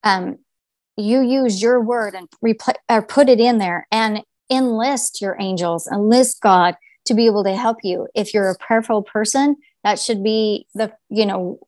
um, 0.04 0.38
you 0.96 1.22
use 1.22 1.60
your 1.60 1.80
word 1.80 2.14
and 2.14 2.28
repl- 2.44 2.76
or 2.88 3.02
put 3.02 3.28
it 3.28 3.40
in 3.40 3.58
there 3.58 3.86
and 3.90 4.22
enlist 4.50 5.20
your 5.20 5.36
angels, 5.40 5.88
enlist 5.88 6.40
God 6.40 6.76
to 7.06 7.14
be 7.14 7.26
able 7.26 7.44
to 7.44 7.56
help 7.56 7.78
you. 7.82 8.06
If 8.14 8.32
you're 8.32 8.50
a 8.50 8.58
prayerful 8.58 9.02
person, 9.02 9.56
that 9.82 9.98
should 9.98 10.22
be 10.22 10.66
the, 10.74 10.92
you 11.10 11.26
know, 11.26 11.58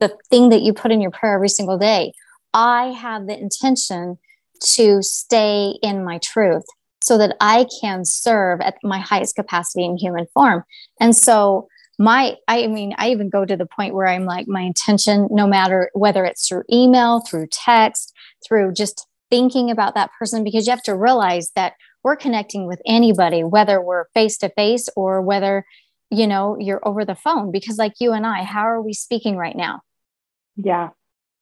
the 0.00 0.16
thing 0.30 0.48
that 0.48 0.62
you 0.62 0.72
put 0.72 0.90
in 0.90 1.00
your 1.00 1.10
prayer 1.10 1.34
every 1.34 1.48
single 1.48 1.78
day. 1.78 2.12
I 2.54 2.86
have 2.86 3.26
the 3.26 3.38
intention 3.38 4.18
to 4.62 5.02
stay 5.02 5.74
in 5.82 6.04
my 6.04 6.18
truth 6.18 6.64
so 7.02 7.18
that 7.18 7.36
I 7.40 7.66
can 7.80 8.04
serve 8.04 8.60
at 8.60 8.76
my 8.82 8.98
highest 8.98 9.34
capacity 9.34 9.84
in 9.84 9.96
human 9.96 10.26
form. 10.32 10.64
And 11.00 11.16
so 11.16 11.68
my 11.98 12.36
I 12.48 12.66
mean 12.68 12.94
I 12.96 13.10
even 13.10 13.28
go 13.28 13.44
to 13.44 13.56
the 13.56 13.66
point 13.66 13.94
where 13.94 14.06
I'm 14.06 14.24
like 14.24 14.48
my 14.48 14.62
intention 14.62 15.28
no 15.30 15.46
matter 15.46 15.90
whether 15.92 16.24
it's 16.24 16.48
through 16.48 16.64
email, 16.72 17.20
through 17.20 17.48
text, 17.50 18.14
through 18.46 18.72
just 18.72 19.06
thinking 19.30 19.70
about 19.70 19.94
that 19.94 20.10
person 20.18 20.44
because 20.44 20.66
you 20.66 20.70
have 20.70 20.82
to 20.84 20.96
realize 20.96 21.50
that 21.54 21.74
we're 22.02 22.16
connecting 22.16 22.66
with 22.66 22.80
anybody 22.86 23.44
whether 23.44 23.80
we're 23.80 24.06
face 24.14 24.36
to 24.38 24.48
face 24.50 24.88
or 24.96 25.22
whether 25.22 25.64
you 26.10 26.26
know 26.26 26.56
you're 26.58 26.86
over 26.86 27.04
the 27.04 27.14
phone 27.14 27.50
because 27.50 27.78
like 27.78 27.94
you 28.00 28.12
and 28.12 28.26
I 28.26 28.42
how 28.42 28.62
are 28.62 28.80
we 28.80 28.94
speaking 28.94 29.36
right 29.36 29.56
now? 29.56 29.80
Yeah 30.56 30.90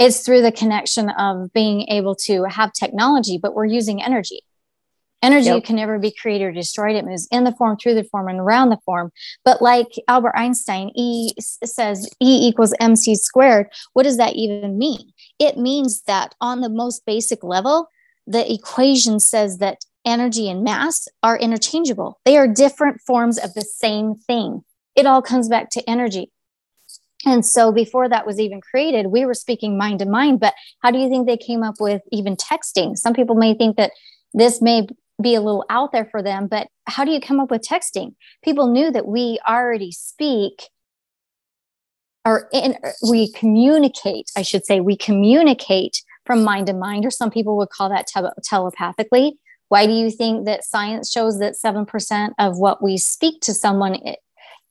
it's 0.01 0.25
through 0.25 0.41
the 0.41 0.51
connection 0.51 1.11
of 1.11 1.53
being 1.53 1.83
able 1.89 2.17
to 2.17 2.45
have 2.45 2.73
technology, 2.73 3.39
but 3.41 3.55
we're 3.55 3.67
using 3.67 4.03
energy. 4.03 4.41
Energy 5.23 5.49
yep. 5.49 5.65
can 5.65 5.77
never 5.77 5.99
be 5.99 6.11
created 6.11 6.47
or 6.47 6.53
destroyed. 6.53 6.97
It 6.97 7.05
moves 7.05 7.29
in 7.31 7.45
the 7.45 7.53
form, 7.53 7.77
through 7.77 7.95
the 7.95 8.05
form, 8.05 8.29
and 8.29 8.41
around 8.41 8.71
the 8.71 8.79
form. 8.87 9.13
But 9.45 9.61
like 9.61 9.89
Albert 10.09 10.33
Einstein, 10.35 10.91
E 10.97 11.33
says 11.39 12.09
E 12.23 12.49
equals 12.49 12.73
mc 12.81 13.15
squared. 13.17 13.67
What 13.93 14.05
does 14.05 14.17
that 14.17 14.37
even 14.37 14.79
mean? 14.79 15.13
It 15.39 15.59
means 15.59 16.01
that 16.07 16.35
on 16.41 16.63
the 16.63 16.71
most 16.71 17.05
basic 17.05 17.45
level, 17.45 17.89
the 18.27 18.51
equation 18.51 19.21
says 19.21 19.59
that 19.59 19.85
energy 20.07 20.49
and 20.49 20.65
mass 20.65 21.07
are 21.23 21.39
interchangeable. 21.39 22.19
They 22.25 22.39
are 22.39 22.49
different 22.49 23.03
forms 23.07 23.39
of 23.39 23.53
the 23.53 23.61
same 23.61 24.15
thing. 24.15 24.65
It 24.97 25.05
all 25.05 25.21
comes 25.21 25.51
back 25.51 25.69
to 25.71 25.91
energy. 25.91 26.33
And 27.27 27.45
so 27.45 27.71
before 27.71 28.09
that 28.09 28.27
was 28.27 28.41
even 28.41 28.61
created, 28.61 29.09
we 29.09 29.27
were 29.27 29.35
speaking 29.35 29.77
mind 29.77 29.99
to 29.99 30.07
mind. 30.07 30.41
But 30.41 30.55
how 30.83 30.91
do 30.91 30.99
you 30.99 31.09
think 31.09 31.27
they 31.27 31.37
came 31.37 31.63
up 31.63 31.77
with 31.79 32.03
even 32.11 32.37
texting? 32.37 32.97
Some 32.97 33.13
people 33.13 33.37
may 33.37 33.55
think 33.55 33.77
that 33.77 33.93
this 34.33 34.63
may 34.63 34.87
be 35.21 35.35
a 35.35 35.41
little 35.41 35.67
out 35.69 35.93
there 35.93 36.07
for 36.07 36.23
them, 36.23 36.47
but 36.47 36.69
how 36.87 37.05
do 37.05 37.11
you 37.11 37.21
come 37.21 37.41
up 37.41 37.51
with 37.51 37.63
texting? 37.63 38.15
People 38.43 38.73
knew 38.73 38.91
that 38.91 39.07
we 39.07 39.39
already 39.47 39.93
speak 39.93 40.71
or 42.25 42.49
in, 42.53 42.77
we 43.09 43.33
communicate, 43.33 44.31
I 44.37 44.43
should 44.43 44.67
say, 44.67 44.81
we 44.81 44.97
communicate 44.97 46.03
from 46.27 46.45
mind 46.45 46.67
to 46.67 46.75
mind, 46.75 47.07
or 47.07 47.11
some 47.11 47.31
people 47.31 47.57
would 47.57 47.71
call 47.71 47.89
that 47.89 48.07
te- 48.07 48.43
telepathically. 48.45 49.39
Why 49.69 49.87
do 49.87 49.93
you 49.93 50.11
think 50.11 50.45
that 50.47 50.65
science 50.65 51.11
shows 51.11 51.39
that 51.39 51.55
7% 51.55 52.31
of 52.39 52.59
what 52.59 52.83
we 52.83 52.99
speak 52.99 53.41
to 53.43 53.55
someone 53.55 53.97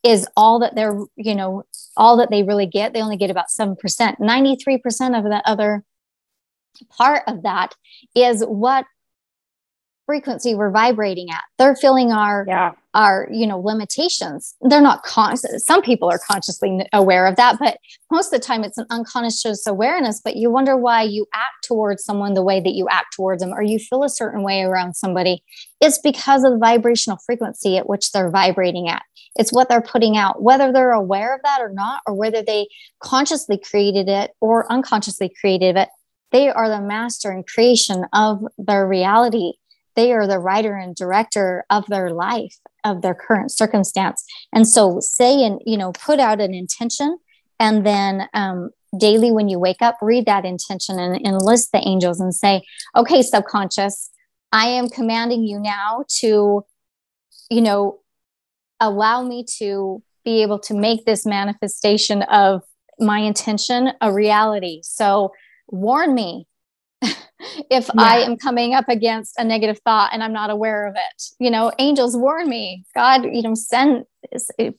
is 0.03 0.27
all 0.35 0.59
that 0.59 0.75
they're, 0.75 0.97
you 1.15 1.35
know, 1.35 1.63
all 1.97 2.17
that 2.17 2.29
they 2.29 2.43
really 2.43 2.65
get. 2.65 2.93
They 2.93 3.01
only 3.01 3.17
get 3.17 3.31
about 3.31 3.47
7%. 3.47 3.75
93% 3.77 5.17
of 5.17 5.23
the 5.25 5.41
other 5.45 5.83
part 6.89 7.23
of 7.27 7.43
that 7.43 7.75
is 8.15 8.43
what 8.43 8.85
frequency 10.09 10.55
we're 10.55 10.71
vibrating 10.71 11.29
at. 11.29 11.43
They're 11.59 11.75
feeling 11.75 12.11
our 12.11 12.43
yeah. 12.47 12.71
our 12.95 13.27
you 13.31 13.45
know 13.45 13.59
limitations. 13.59 14.55
They're 14.61 14.81
not 14.81 15.03
conscious. 15.03 15.63
Some 15.63 15.83
people 15.83 16.09
are 16.09 16.17
consciously 16.17 16.83
aware 16.93 17.27
of 17.27 17.35
that, 17.35 17.59
but 17.59 17.77
most 18.09 18.33
of 18.33 18.41
the 18.41 18.43
time 18.43 18.63
it's 18.63 18.79
an 18.79 18.87
unconscious 18.89 19.67
awareness. 19.67 20.19
But 20.19 20.35
you 20.35 20.49
wonder 20.49 20.75
why 20.75 21.03
you 21.03 21.27
act 21.31 21.63
towards 21.63 22.03
someone 22.03 22.33
the 22.33 22.41
way 22.41 22.59
that 22.59 22.73
you 22.73 22.87
act 22.89 23.13
towards 23.15 23.43
them, 23.43 23.53
or 23.53 23.61
you 23.61 23.77
feel 23.77 24.03
a 24.03 24.09
certain 24.09 24.41
way 24.41 24.63
around 24.63 24.95
somebody. 24.95 25.43
It's 25.79 25.99
because 25.99 26.43
of 26.43 26.53
the 26.53 26.57
vibrational 26.57 27.19
frequency 27.23 27.77
at 27.77 27.87
which 27.87 28.11
they're 28.11 28.31
vibrating 28.31 28.89
at. 28.89 29.03
It's 29.35 29.53
what 29.53 29.69
they're 29.69 29.79
putting 29.79 30.17
out, 30.17 30.41
whether 30.41 30.71
they're 30.71 30.91
aware 30.91 31.35
of 31.35 31.41
that 31.43 31.61
or 31.61 31.69
not, 31.69 32.01
or 32.07 32.15
whether 32.15 32.41
they 32.41 32.67
consciously 32.99 33.59
created 33.59 34.09
it 34.09 34.31
or 34.41 34.71
unconsciously 34.71 35.31
created 35.39 35.77
it. 35.77 35.89
They 36.31 36.49
are 36.49 36.67
the 36.67 36.81
master 36.81 37.29
and 37.29 37.45
creation 37.45 38.05
of 38.11 38.43
their 38.57 38.87
reality 38.87 39.53
they 39.99 40.13
are 40.13 40.27
the 40.27 40.39
writer 40.39 40.75
and 40.75 40.95
director 40.95 41.65
of 41.69 41.85
their 41.87 42.09
life 42.11 42.55
of 42.85 43.01
their 43.01 43.13
current 43.13 43.51
circumstance. 43.51 44.23
And 44.53 44.67
so 44.67 44.99
say 45.01 45.43
and 45.43 45.61
you 45.65 45.77
know 45.77 45.91
put 45.91 46.19
out 46.19 46.39
an 46.39 46.53
intention 46.53 47.17
and 47.59 47.85
then 47.85 48.27
um, 48.33 48.69
daily 48.97 49.31
when 49.31 49.49
you 49.49 49.59
wake 49.59 49.81
up 49.81 49.97
read 50.01 50.25
that 50.25 50.45
intention 50.45 50.97
and 50.99 51.25
enlist 51.27 51.71
the 51.71 51.87
angels 51.87 52.19
and 52.19 52.33
say 52.33 52.63
okay 52.95 53.21
subconscious 53.21 54.09
i 54.51 54.65
am 54.65 54.89
commanding 54.89 55.43
you 55.43 55.59
now 55.59 56.03
to 56.07 56.65
you 57.51 57.61
know 57.61 57.99
allow 58.79 59.21
me 59.21 59.45
to 59.59 60.01
be 60.25 60.41
able 60.41 60.59
to 60.59 60.73
make 60.73 61.05
this 61.05 61.25
manifestation 61.25 62.23
of 62.23 62.63
my 62.99 63.19
intention 63.19 63.91
a 64.01 64.11
reality. 64.13 64.81
So 64.83 65.31
warn 65.67 66.13
me 66.13 66.47
if 67.69 67.87
yeah. 67.87 67.91
I 67.97 68.17
am 68.19 68.37
coming 68.37 68.73
up 68.73 68.89
against 68.89 69.35
a 69.37 69.43
negative 69.43 69.79
thought 69.85 70.11
and 70.13 70.23
I'm 70.23 70.33
not 70.33 70.49
aware 70.49 70.87
of 70.87 70.95
it. 70.95 71.23
You 71.39 71.49
know, 71.51 71.71
angels 71.79 72.17
warn 72.17 72.49
me. 72.49 72.83
God, 72.95 73.25
you 73.25 73.41
know, 73.41 73.55
send 73.55 74.05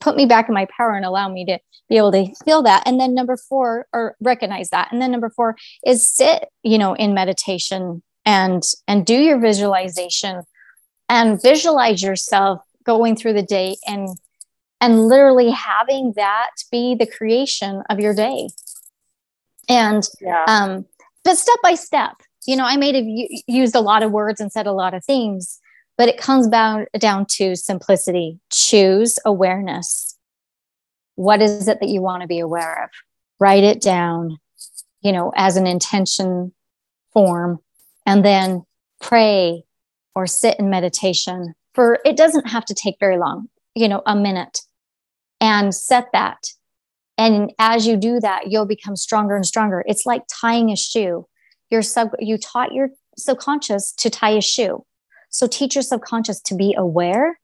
put 0.00 0.16
me 0.16 0.26
back 0.26 0.48
in 0.48 0.54
my 0.54 0.66
power 0.76 0.94
and 0.94 1.04
allow 1.04 1.28
me 1.28 1.44
to 1.46 1.59
be 1.88 1.96
able 1.96 2.12
to 2.12 2.33
feel 2.44 2.62
that. 2.62 2.83
And 2.87 3.00
then 3.00 3.14
number 3.14 3.37
4 3.37 3.87
or 3.92 4.16
recognize 4.20 4.70
that. 4.70 4.92
And 4.92 5.00
then 5.00 5.11
number 5.11 5.30
4 5.30 5.56
is 5.87 6.09
sit, 6.09 6.48
you 6.62 6.78
know, 6.78 6.94
in 6.94 7.14
meditation 7.14 8.02
and 8.24 8.62
and 8.87 9.06
do 9.06 9.14
your 9.14 9.38
visualization 9.38 10.42
and 11.09 11.42
visualize 11.42 12.02
yourself 12.02 12.61
going 12.85 13.16
through 13.16 13.33
the 13.33 13.42
day 13.42 13.76
and 13.87 14.09
and 14.80 15.09
literally 15.09 15.50
having 15.50 16.14
that 16.16 16.50
be 16.70 16.94
the 16.94 17.06
creation 17.06 17.83
of 17.90 17.98
your 17.98 18.14
day. 18.14 18.48
And 19.68 20.02
yeah. 20.20 20.44
um 20.46 20.87
but 21.24 21.37
step 21.37 21.59
by 21.62 21.74
step 21.74 22.16
you 22.46 22.56
know, 22.56 22.64
I 22.64 22.76
may 22.76 22.92
have 22.92 23.42
used 23.46 23.74
a 23.74 23.80
lot 23.80 24.02
of 24.02 24.12
words 24.12 24.40
and 24.40 24.50
said 24.50 24.66
a 24.66 24.72
lot 24.72 24.94
of 24.94 25.04
things, 25.04 25.61
but 25.98 26.09
it 26.09 26.18
comes 26.18 26.48
down, 26.48 26.87
down 26.98 27.26
to 27.33 27.54
simplicity. 27.54 28.40
Choose 28.50 29.18
awareness. 29.24 30.16
What 31.16 31.42
is 31.42 31.68
it 31.68 31.80
that 31.80 31.88
you 31.88 32.00
want 32.00 32.22
to 32.22 32.28
be 32.28 32.38
aware 32.38 32.85
of? 32.85 32.90
Write 33.38 33.64
it 33.64 33.80
down, 33.80 34.38
you 35.02 35.12
know, 35.12 35.33
as 35.37 35.56
an 35.56 35.66
intention 35.66 36.52
form, 37.12 37.59
and 38.06 38.24
then 38.24 38.64
pray 39.00 39.64
or 40.14 40.26
sit 40.26 40.59
in 40.59 40.70
meditation 40.70 41.54
for 41.74 41.98
it 42.04 42.16
doesn't 42.16 42.48
have 42.48 42.64
to 42.64 42.74
take 42.74 42.96
very 42.98 43.18
long, 43.18 43.48
you 43.74 43.88
know, 43.88 44.02
a 44.06 44.16
minute, 44.16 44.61
and 45.40 45.74
set 45.74 46.06
that. 46.12 46.38
And 47.20 47.52
as 47.59 47.87
you 47.87 47.98
do 47.98 48.18
that, 48.20 48.50
you'll 48.50 48.64
become 48.64 48.96
stronger 48.96 49.37
and 49.37 49.44
stronger. 49.44 49.85
It's 49.87 50.06
like 50.06 50.22
tying 50.33 50.70
a 50.70 50.76
shoe. 50.76 51.26
Your 51.68 51.83
sub 51.83 52.12
you 52.18 52.38
taught 52.38 52.72
your 52.72 52.88
subconscious 53.18 53.92
to 53.98 54.09
tie 54.09 54.30
a 54.30 54.40
shoe. 54.40 54.87
So 55.28 55.46
teach 55.46 55.74
your 55.76 55.83
subconscious 55.83 56.40
to 56.40 56.54
be 56.54 56.74
aware 56.74 57.38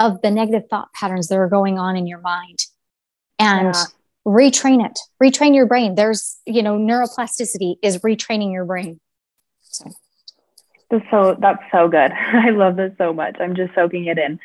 of 0.00 0.22
the 0.22 0.30
negative 0.30 0.62
thought 0.70 0.94
patterns 0.94 1.28
that 1.28 1.36
are 1.36 1.48
going 1.48 1.78
on 1.78 1.94
in 1.94 2.06
your 2.06 2.20
mind 2.20 2.60
and 3.38 3.74
yeah. 3.74 3.84
retrain 4.26 4.82
it. 4.82 4.98
Retrain 5.22 5.54
your 5.54 5.66
brain. 5.66 5.94
There's 5.94 6.38
you 6.46 6.62
know 6.62 6.78
neuroplasticity 6.78 7.74
is 7.82 7.98
retraining 7.98 8.50
your 8.50 8.64
brain. 8.64 8.98
So 9.60 9.90
that's 10.90 11.04
so 11.10 11.36
that's 11.38 11.62
so 11.70 11.86
good. 11.86 12.12
I 12.32 12.48
love 12.48 12.76
this 12.76 12.94
so 12.96 13.12
much. 13.12 13.36
I'm 13.40 13.54
just 13.56 13.74
soaking 13.74 14.06
it 14.06 14.16
in. 14.16 14.40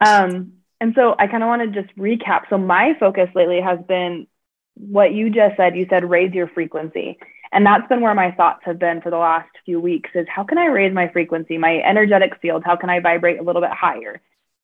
Um, 0.00 0.52
and 0.82 0.92
so 0.96 1.14
I 1.16 1.28
kind 1.28 1.44
of 1.44 1.46
want 1.46 1.62
to 1.62 1.82
just 1.82 1.96
recap. 1.96 2.42
So 2.50 2.58
my 2.58 2.96
focus 2.98 3.28
lately 3.36 3.60
has 3.60 3.78
been 3.86 4.26
what 4.74 5.14
you 5.14 5.30
just 5.30 5.56
said. 5.56 5.76
You 5.76 5.86
said 5.88 6.10
raise 6.10 6.34
your 6.34 6.48
frequency. 6.48 7.18
And 7.52 7.64
that's 7.64 7.86
been 7.86 8.00
where 8.00 8.16
my 8.16 8.32
thoughts 8.32 8.62
have 8.64 8.80
been 8.80 9.00
for 9.00 9.10
the 9.10 9.16
last 9.16 9.48
few 9.64 9.78
weeks 9.78 10.10
is 10.16 10.26
how 10.28 10.42
can 10.42 10.58
I 10.58 10.66
raise 10.66 10.92
my 10.92 11.06
frequency, 11.06 11.56
my 11.56 11.76
energetic 11.76 12.32
field? 12.42 12.64
How 12.64 12.74
can 12.74 12.90
I 12.90 12.98
vibrate 12.98 13.38
a 13.38 13.44
little 13.44 13.62
bit 13.62 13.70
higher? 13.70 14.20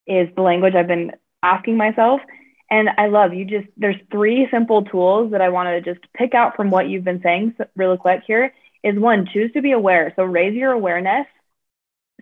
Is 0.09 0.29
the 0.35 0.43
language 0.43 0.75
I've 0.75 0.89
been 0.89 1.13
asking 1.41 1.77
myself. 1.77 2.21
And 2.69 2.89
I 2.99 3.07
love 3.07 3.33
you 3.33 3.45
just, 3.45 3.69
there's 3.77 4.01
three 4.11 4.49
simple 4.51 4.83
tools 4.83 5.31
that 5.31 5.41
I 5.41 5.51
want 5.51 5.69
to 5.69 5.95
just 5.95 6.05
pick 6.15 6.35
out 6.35 6.57
from 6.57 6.71
what 6.71 6.89
you've 6.89 7.05
been 7.05 7.23
saying 7.23 7.55
really 7.77 7.97
quick 7.97 8.23
here 8.27 8.53
is 8.83 8.99
one, 8.99 9.29
choose 9.33 9.53
to 9.53 9.63
be 9.63 9.71
aware. 9.71 10.13
So 10.17 10.25
raise 10.25 10.55
your 10.55 10.73
awareness, 10.73 11.27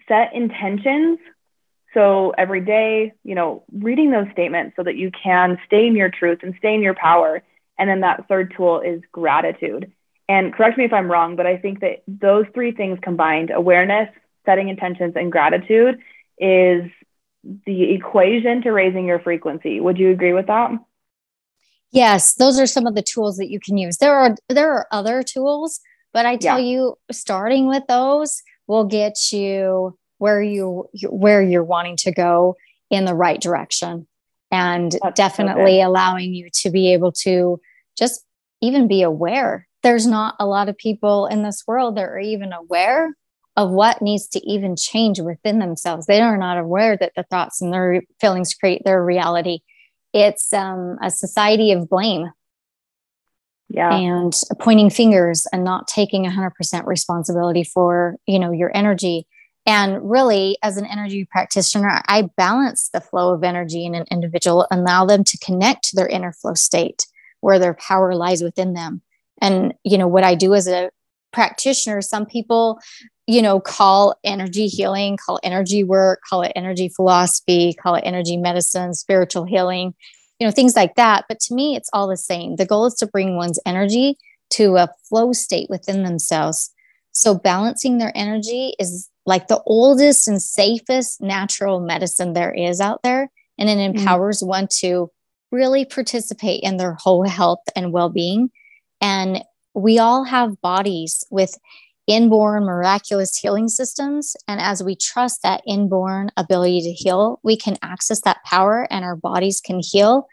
set 0.06 0.35
intentions. 0.35 1.18
So 1.94 2.35
every 2.37 2.61
day, 2.61 3.12
you 3.25 3.35
know, 3.35 3.64
reading 3.72 4.11
those 4.11 4.27
statements 4.33 4.77
so 4.77 4.83
that 4.83 4.96
you 4.96 5.11
can 5.11 5.59
stay 5.66 5.87
in 5.87 5.96
your 5.96 6.11
truth 6.11 6.40
and 6.42 6.55
stay 6.59 6.75
in 6.75 6.83
your 6.83 6.94
power. 6.94 7.42
And 7.79 7.88
then 7.88 8.01
that 8.01 8.29
third 8.29 8.55
tool 8.57 8.81
is 8.81 9.01
gratitude. 9.12 9.92
And 10.29 10.53
correct 10.53 10.77
me 10.77 10.85
if 10.85 10.92
I'm 10.92 11.11
wrong, 11.11 11.37
but 11.37 11.46
I 11.46 11.57
think 11.57 11.81
that 11.81 12.03
those 12.09 12.46
three 12.53 12.72
things 12.72 12.99
combined 13.01 13.51
awareness, 13.55 14.09
setting 14.44 14.68
intentions, 14.68 15.14
and 15.16 15.31
gratitude 15.31 16.01
is 16.38 16.90
the 17.64 17.94
equation 17.94 18.62
to 18.62 18.72
raising 18.72 19.07
your 19.07 19.20
frequency. 19.20 19.79
Would 19.81 19.99
you 19.99 20.11
agree 20.11 20.33
with 20.33 20.49
that? 20.49 20.72
Yes, 21.92 22.35
those 22.35 22.59
are 22.59 22.66
some 22.66 22.87
of 22.87 22.94
the 22.94 23.03
tools 23.03 23.37
that 23.37 23.51
you 23.51 23.61
can 23.61 23.79
use. 23.79 23.99
There 23.99 24.14
are 24.14 24.35
there 24.49 24.72
are 24.72 24.87
other 24.90 25.22
tools, 25.22 25.81
but 26.12 26.27
I 26.27 26.37
tell 26.37 26.59
yeah. 26.59 26.66
you 26.66 26.99
starting 27.12 27.68
with 27.68 27.85
those 27.87 28.42
will 28.66 28.85
get 28.85 29.33
you 29.33 29.96
where 30.18 30.42
you 30.42 30.88
where 31.09 31.42
you're 31.42 31.64
wanting 31.64 31.96
to 31.96 32.12
go 32.12 32.57
in 32.90 33.05
the 33.05 33.14
right 33.14 33.40
direction 33.40 34.07
and 34.50 34.92
That's 35.02 35.16
definitely 35.16 35.81
so 35.81 35.88
allowing 35.88 36.35
you 36.35 36.50
to 36.62 36.70
be 36.70 36.92
able 36.92 37.12
to 37.12 37.61
just 37.98 38.24
even 38.61 38.88
be 38.88 39.02
aware. 39.02 39.66
There's 39.83 40.07
not 40.07 40.37
a 40.38 40.46
lot 40.46 40.68
of 40.68 40.76
people 40.76 41.26
in 41.26 41.42
this 41.42 41.64
world 41.66 41.96
that 41.96 42.05
are 42.05 42.18
even 42.18 42.52
aware 42.52 43.14
of 43.57 43.70
what 43.70 44.02
needs 44.02 44.29
to 44.29 44.40
even 44.46 44.76
change 44.76 45.20
within 45.20 45.59
themselves. 45.59 46.07
They 46.07 46.20
are 46.20 46.37
not 46.37 46.59
aware 46.59 46.96
that 46.96 47.12
the 47.16 47.22
thoughts 47.24 47.62
and 47.62 47.72
their 47.72 48.02
feelings 48.20 48.55
create 48.55 48.83
their 48.85 49.02
reality. 49.05 49.61
It's 50.12 50.52
um, 50.52 50.98
a 51.02 51.11
society 51.11 51.72
of 51.72 51.88
blame. 51.88 52.31
Yeah. 53.68 53.94
And 53.94 54.33
pointing 54.61 54.90
fingers 54.90 55.46
and 55.52 55.64
not 55.64 55.88
taking 55.88 56.24
100% 56.24 56.87
responsibility 56.87 57.64
for, 57.64 58.16
you 58.26 58.38
know, 58.38 58.52
your 58.52 58.70
energy. 58.76 59.26
And 59.66 60.09
really, 60.09 60.57
as 60.62 60.76
an 60.76 60.87
energy 60.87 61.24
practitioner, 61.24 62.00
I 62.07 62.31
balance 62.37 62.88
the 62.92 63.00
flow 63.00 63.35
of 63.35 63.42
energy 63.42 63.85
in 63.85 63.94
an 63.94 64.05
individual, 64.11 64.66
allow 64.70 65.05
them 65.05 65.24
to 65.24 65.38
connect 65.38 65.85
to 65.85 65.96
their 65.96 66.07
inner 66.07 66.33
flow 66.33 66.55
state 66.55 67.07
where 67.40 67.59
their 67.59 67.74
power 67.74 68.14
lies 68.14 68.42
within 68.42 68.74
them. 68.74 69.02
And, 69.42 69.74
you 69.85 69.98
know, 69.98 70.09
what 70.09 70.24
I 70.24 70.35
do 70.35 70.55
as 70.55 70.68
a 70.68 70.90
practitioner, 71.33 72.00
some 72.00 72.26
people 72.26 72.81
you 73.26 73.42
know, 73.42 73.59
call 73.59 74.14
energy 74.22 74.68
healing, 74.68 75.16
call 75.16 75.40
energy 75.42 75.83
work, 75.83 76.20
call 76.29 76.42
it 76.42 76.52
energy 76.55 76.88
philosophy, 76.88 77.74
call 77.74 77.96
it 77.96 78.02
energy 78.02 78.37
medicine, 78.37 78.94
spiritual 78.94 79.44
healing, 79.44 79.94
you 80.38 80.46
know, 80.46 80.52
things 80.52 80.76
like 80.76 80.94
that. 80.94 81.24
But 81.29 81.40
to 81.40 81.55
me, 81.55 81.74
it's 81.74 81.90
all 81.92 82.07
the 82.07 82.16
same. 82.16 82.57
The 82.57 82.66
goal 82.66 82.87
is 82.87 82.94
to 82.94 83.07
bring 83.07 83.37
one's 83.37 83.59
energy 83.66 84.16
to 84.50 84.76
a 84.76 84.88
flow 85.09 85.33
state 85.33 85.68
within 85.68 86.05
themselves. 86.05 86.70
So 87.11 87.35
balancing 87.35 87.98
their 87.98 88.12
energy 88.14 88.74
is 88.79 89.09
like 89.26 89.48
the 89.48 89.62
oldest 89.66 90.28
and 90.28 90.40
safest 90.40 91.20
natural 91.20 91.80
medicine 91.80 92.32
there 92.32 92.52
is 92.52 92.80
out 92.80 93.02
there. 93.02 93.28
And 93.58 93.68
it 93.68 93.78
mm. 93.78 93.98
empowers 93.98 94.40
mm. 94.40 94.46
one 94.46 94.68
to 94.78 95.10
really 95.52 95.84
participate 95.84 96.62
in 96.62 96.76
their 96.76 96.94
whole 96.94 97.26
health 97.26 97.62
and 97.74 97.92
well 97.92 98.08
being. 98.08 98.50
And 99.00 99.44
we 99.74 99.98
all 99.98 100.24
have 100.24 100.60
bodies 100.60 101.24
with 101.30 101.58
inborn 102.06 102.64
miraculous 102.64 103.36
healing 103.36 103.68
systems. 103.68 104.36
And 104.46 104.60
as 104.60 104.82
we 104.82 104.94
trust 104.94 105.42
that 105.42 105.62
inborn 105.66 106.30
ability 106.36 106.82
to 106.82 106.92
heal, 106.92 107.40
we 107.42 107.56
can 107.56 107.76
access 107.82 108.20
that 108.22 108.44
power 108.44 108.86
and 108.90 109.04
our 109.04 109.16
bodies 109.16 109.60
can 109.60 109.80
heal, 109.82 110.28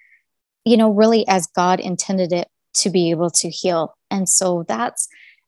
you 0.65 0.77
know, 0.77 0.91
really 0.91 1.27
as 1.27 1.47
God 1.47 1.79
intended 1.79 2.31
it 2.31 2.47
to 2.75 2.89
be 2.89 3.09
able 3.09 3.31
to 3.31 3.49
heal. 3.49 3.95
And 4.11 4.29
so 4.29 4.63
that's, 4.67 5.07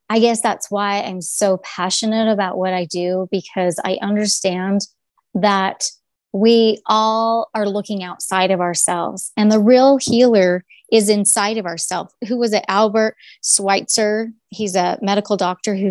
I 0.10 0.20
guess 0.20 0.42
that's 0.42 0.70
why 0.70 1.02
I'm 1.02 1.22
so 1.22 1.58
passionate 1.58 2.32
about 2.32 2.58
what 2.58 2.74
I 2.74 2.86
do 2.86 3.28
because 3.32 3.80
I 3.84 3.98
understand 4.02 4.82
that 5.34 5.90
we 6.32 6.82
all 6.86 7.50
are 7.56 7.68
looking 7.68 8.04
outside 8.04 8.52
of 8.52 8.60
ourselves 8.60 9.32
and 9.38 9.52
the 9.52 9.60
real 9.60 9.98
healer 9.98 10.64
is 10.92 11.10
inside 11.10 11.58
of 11.58 11.66
ourselves. 11.66 12.14
Who 12.28 12.38
was 12.38 12.54
it? 12.54 12.66
Albert 12.68 13.16
schweitzer. 13.44 14.30
He's 14.50 14.76
a 14.76 15.00
medical 15.02 15.38
doctor 15.38 15.76
who 15.76 15.90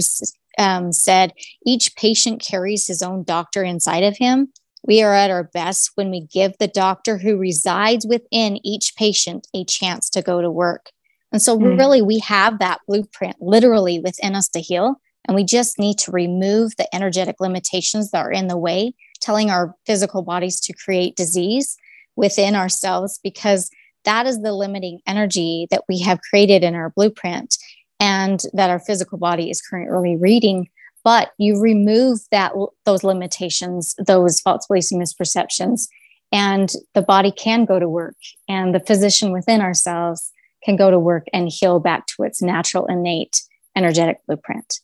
um, 0.59 0.93
said 0.93 1.33
each 1.67 1.97
patient 1.97 2.41
carries 2.41 2.87
his 2.87 3.03
own 3.03 3.25
doctor 3.25 3.65
inside 3.65 4.05
of 4.05 4.17
him. 4.17 4.53
We 4.87 5.03
are 5.03 5.15
at 5.15 5.31
our 5.31 5.45
best 5.45 5.93
when 5.95 6.11
we 6.11 6.27
give 6.33 6.53
the 6.59 6.69
doctor 6.69 7.19
who 7.19 7.39
resides 7.39 8.07
within 8.07 8.65
each 8.65 8.95
patient 8.97 9.49
a 9.55 9.65
chance 9.65 10.11
to 10.11 10.23
go 10.23 10.43
to 10.43 10.51
work 10.51 10.91
and 11.35 11.43
so 11.43 11.59
mm. 11.59 11.77
really 11.77 12.01
we 12.01 12.21
have 12.21 12.61
that 12.61 12.81
blueprint 12.87 13.35
literally 13.41 13.99
within 13.99 14.37
us 14.37 14.49
to 14.49 14.61
heal 14.61 14.95
and 15.27 15.35
we 15.35 15.43
just 15.43 15.81
need 15.81 15.99
to 15.99 16.13
remove 16.13 16.77
the 16.77 16.95
energetic 16.95 17.41
limitations 17.41 18.13
that 18.13 18.25
are 18.25 18.31
in 18.31 18.47
the 18.47 18.57
way 18.57 18.95
telling 19.21 19.51
our 19.51 19.75
physical 19.85 20.23
bodies 20.23 20.61
to 20.61 20.73
create 20.73 21.17
disease 21.17 21.77
within 22.15 22.55
ourselves 22.55 23.19
because 23.25 23.69
that 24.05 24.27
is 24.27 24.43
the 24.43 24.53
limiting 24.53 25.01
energy 25.09 25.67
that 25.71 25.83
we 25.89 25.99
have 25.99 26.21
created 26.21 26.63
in 26.63 26.77
our 26.77 26.91
blueprint 26.91 27.59
and 27.99 28.43
that 28.53 28.71
our 28.71 28.79
physical 28.79 29.19
body 29.19 29.51
is 29.51 29.61
currently 29.61 30.17
reading 30.17 30.69
but 31.03 31.33
you 31.37 31.61
remove 31.61 32.21
that 32.31 32.53
those 32.85 33.03
limitations 33.03 33.97
those 33.99 34.41
false 34.41 34.69
beliefs 34.69 34.93
and 34.93 35.03
misperceptions 35.03 35.89
and 36.31 36.75
the 36.95 37.03
body 37.03 37.33
can 37.33 37.65
go 37.65 37.81
to 37.81 37.89
work 37.89 38.17
and 38.49 38.73
the 38.73 38.81
physician 38.81 39.33
within 39.33 39.61
ourselves 39.61 40.31
can 40.65 40.77
go 40.77 40.91
to 40.91 40.99
work 40.99 41.27
and 41.33 41.49
heal 41.49 41.81
back 41.81 42.07
to 42.07 42.23
its 42.23 42.43
natural 42.43 42.87
innate 42.87 43.43
energetic 43.77 44.21
blueprint 44.27 44.81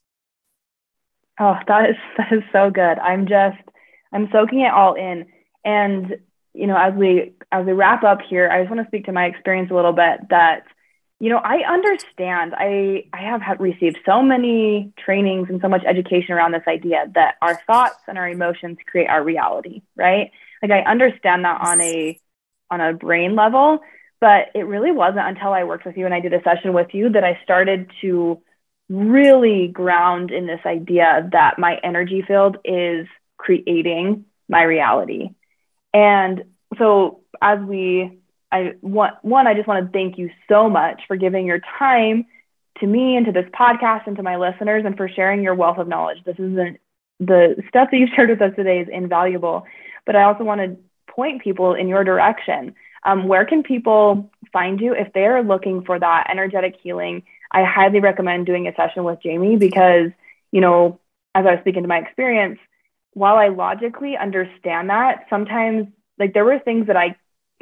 oh 1.39 1.57
that 1.67 1.91
is 1.91 1.97
that 2.17 2.33
is 2.33 2.43
so 2.53 2.71
good 2.71 2.99
i'm 2.99 3.27
just 3.27 3.59
I'm 4.13 4.29
soaking 4.33 4.61
it 4.61 4.73
all 4.73 4.95
in. 4.95 5.27
And, 5.65 6.17
you 6.55 6.67
know, 6.67 6.77
as 6.77 6.95
we 6.95 7.33
as 7.53 7.67
we 7.67 7.73
wrap 7.73 8.05
up 8.05 8.21
here, 8.29 8.49
I 8.49 8.61
just 8.61 8.71
want 8.71 8.83
to 8.83 8.89
speak 8.89 9.07
to 9.07 9.13
my 9.13 9.27
experience 9.27 9.71
a 9.71 9.75
little 9.75 9.93
bit 9.93 10.29
that, 10.31 10.65
you 11.19 11.29
know, 11.29 11.39
I 11.39 11.59
understand. 11.71 12.55
I 12.57 13.05
I 13.13 13.23
have 13.23 13.43
had 13.43 13.61
received 13.61 13.99
so 14.07 14.23
many 14.23 14.93
trainings 14.99 15.49
and 15.49 15.61
so 15.61 15.69
much 15.69 15.83
education 15.87 16.35
around 16.35 16.53
this 16.53 16.67
idea 16.67 17.11
that 17.15 17.37
our 17.43 17.61
thoughts 17.67 18.01
and 18.09 18.19
our 18.19 18.29
emotions 18.29 18.79
create 18.87 19.09
our 19.09 19.23
reality, 19.23 19.83
right? 19.97 20.31
Like 20.63 20.71
I 20.71 20.81
understand 20.81 21.45
that 21.45 21.61
on 21.61 21.81
a 21.81 22.19
on 22.71 22.81
a 22.81 22.95
brain 22.95 23.35
level, 23.37 23.81
but 24.21 24.49
it 24.55 24.67
really 24.67 24.93
wasn't 24.93 25.27
until 25.27 25.53
I 25.53 25.65
worked 25.65 25.87
with 25.87 25.97
you 25.97 26.05
and 26.05 26.15
I 26.15 26.21
did 26.21 26.35
a 26.35 26.43
session 26.43 26.73
with 26.73 26.89
you 26.93 27.11
that 27.11 27.25
I 27.25 27.41
started 27.43 27.91
to 28.03 28.41
really 28.89 29.69
ground 29.69 30.31
in 30.31 30.47
this 30.47 30.61
idea 30.67 31.29
that 31.33 31.59
my 31.59 31.77
energy 31.83 32.23
field 32.27 32.59
is 32.65 33.07
creating 33.37 34.25
my 34.49 34.63
reality. 34.63 35.31
And 35.95 36.45
so 36.79 37.21
as 37.41 37.61
we 37.61 38.19
I 38.53 38.73
want 38.83 39.15
one, 39.23 39.47
I 39.47 39.55
just 39.55 39.69
want 39.69 39.87
to 39.87 39.93
thank 39.93 40.19
you 40.19 40.31
so 40.49 40.69
much 40.69 41.03
for 41.07 41.17
giving 41.17 41.47
your 41.47 41.61
time 41.79 42.27
to 42.81 42.87
me 42.87 43.17
and 43.17 43.27
to 43.27 43.33
this 43.33 43.49
podcast 43.51 44.07
and 44.07 44.17
to 44.17 44.23
my 44.23 44.37
listeners 44.37 44.85
and 44.85 44.97
for 44.97 45.09
sharing 45.09 45.43
your 45.43 45.55
wealth 45.55 45.79
of 45.79 45.87
knowledge. 45.87 46.19
This 46.25 46.39
isn't 46.39 46.81
the 47.21 47.63
stuff 47.69 47.91
that 47.91 47.97
you've 47.97 48.11
shared 48.17 48.31
with 48.31 48.43
us 48.43 48.55
today 48.57 48.81
is 48.81 48.89
invaluable. 48.91 49.65
But 50.05 50.17
I 50.17 50.25
also 50.25 50.43
want 50.45 50.61
to 50.61 50.77
point 51.13 51.43
people 51.43 51.75
in 51.75 51.87
your 51.87 52.03
direction. 52.03 52.75
Um, 53.03 53.29
where 53.29 53.45
can 53.45 53.63
people 53.63 54.31
find 54.53 54.81
you 54.81 54.95
if 54.95 55.13
they're 55.13 55.43
looking 55.43 55.83
for 55.85 55.99
that 55.99 56.29
energetic 56.31 56.77
healing? 56.83 57.23
I 57.51 57.65
highly 57.65 58.01
recommend 58.01 58.47
doing 58.47 58.69
a 58.69 58.75
session 58.75 59.05
with 59.05 59.23
Jamie 59.23 59.57
because, 59.57 60.11
you 60.53 60.61
know, 60.61 61.01
as 61.35 61.47
I 61.47 61.53
was 61.53 61.61
speaking 61.61 61.83
to 61.83 61.89
my 61.89 61.99
experience, 61.99 62.59
while 63.13 63.37
I 63.37 63.49
logically 63.49 64.17
understand 64.17 64.91
that, 64.91 65.27
sometimes 65.29 65.89
like 66.19 66.35
there 66.35 66.45
were 66.45 66.59
things 66.59 66.87
that 66.87 66.97
I 66.97 67.17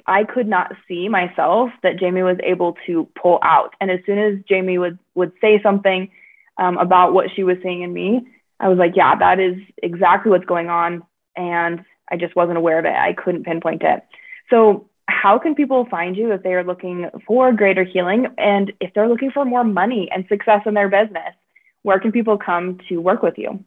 I 0.06 0.24
could 0.24 0.48
not 0.48 0.74
see 0.86 1.08
myself 1.08 1.70
that 1.82 1.98
Jamie 1.98 2.22
was 2.22 2.38
able 2.42 2.76
to 2.86 3.08
pull 3.20 3.38
out. 3.42 3.74
And 3.80 3.90
as 3.90 4.00
soon 4.06 4.18
as 4.18 4.44
Jamie 4.48 4.78
would 4.78 4.98
would 5.14 5.32
say 5.40 5.60
something 5.62 6.10
um, 6.56 6.78
about 6.78 7.12
what 7.12 7.30
she 7.34 7.44
was 7.44 7.58
seeing 7.62 7.82
in 7.82 7.92
me, 7.92 8.26
I 8.60 8.68
was 8.68 8.78
like, 8.78 8.96
yeah, 8.96 9.14
that 9.16 9.38
is 9.38 9.56
exactly 9.82 10.30
what's 10.30 10.46
going 10.46 10.68
on. 10.68 11.02
And 11.36 11.84
I 12.10 12.16
just 12.16 12.34
wasn't 12.34 12.58
aware 12.58 12.78
of 12.78 12.84
it. 12.84 12.94
I 12.94 13.12
couldn't 13.12 13.44
pinpoint 13.44 13.82
it. 13.82 14.02
So 14.50 14.88
how 15.08 15.38
can 15.38 15.54
people 15.54 15.86
find 15.86 16.16
you 16.16 16.32
if 16.32 16.42
they 16.42 16.52
are 16.52 16.62
looking 16.62 17.08
for 17.26 17.50
greater 17.52 17.82
healing 17.82 18.26
and 18.36 18.72
if 18.80 18.92
they're 18.94 19.08
looking 19.08 19.30
for 19.30 19.44
more 19.44 19.64
money 19.64 20.08
and 20.12 20.26
success 20.28 20.60
in 20.66 20.74
their 20.74 20.88
business? 20.88 21.34
Where 21.82 21.98
can 21.98 22.12
people 22.12 22.36
come 22.36 22.78
to 22.88 22.98
work 22.98 23.22
with 23.22 23.38
you? 23.38 23.64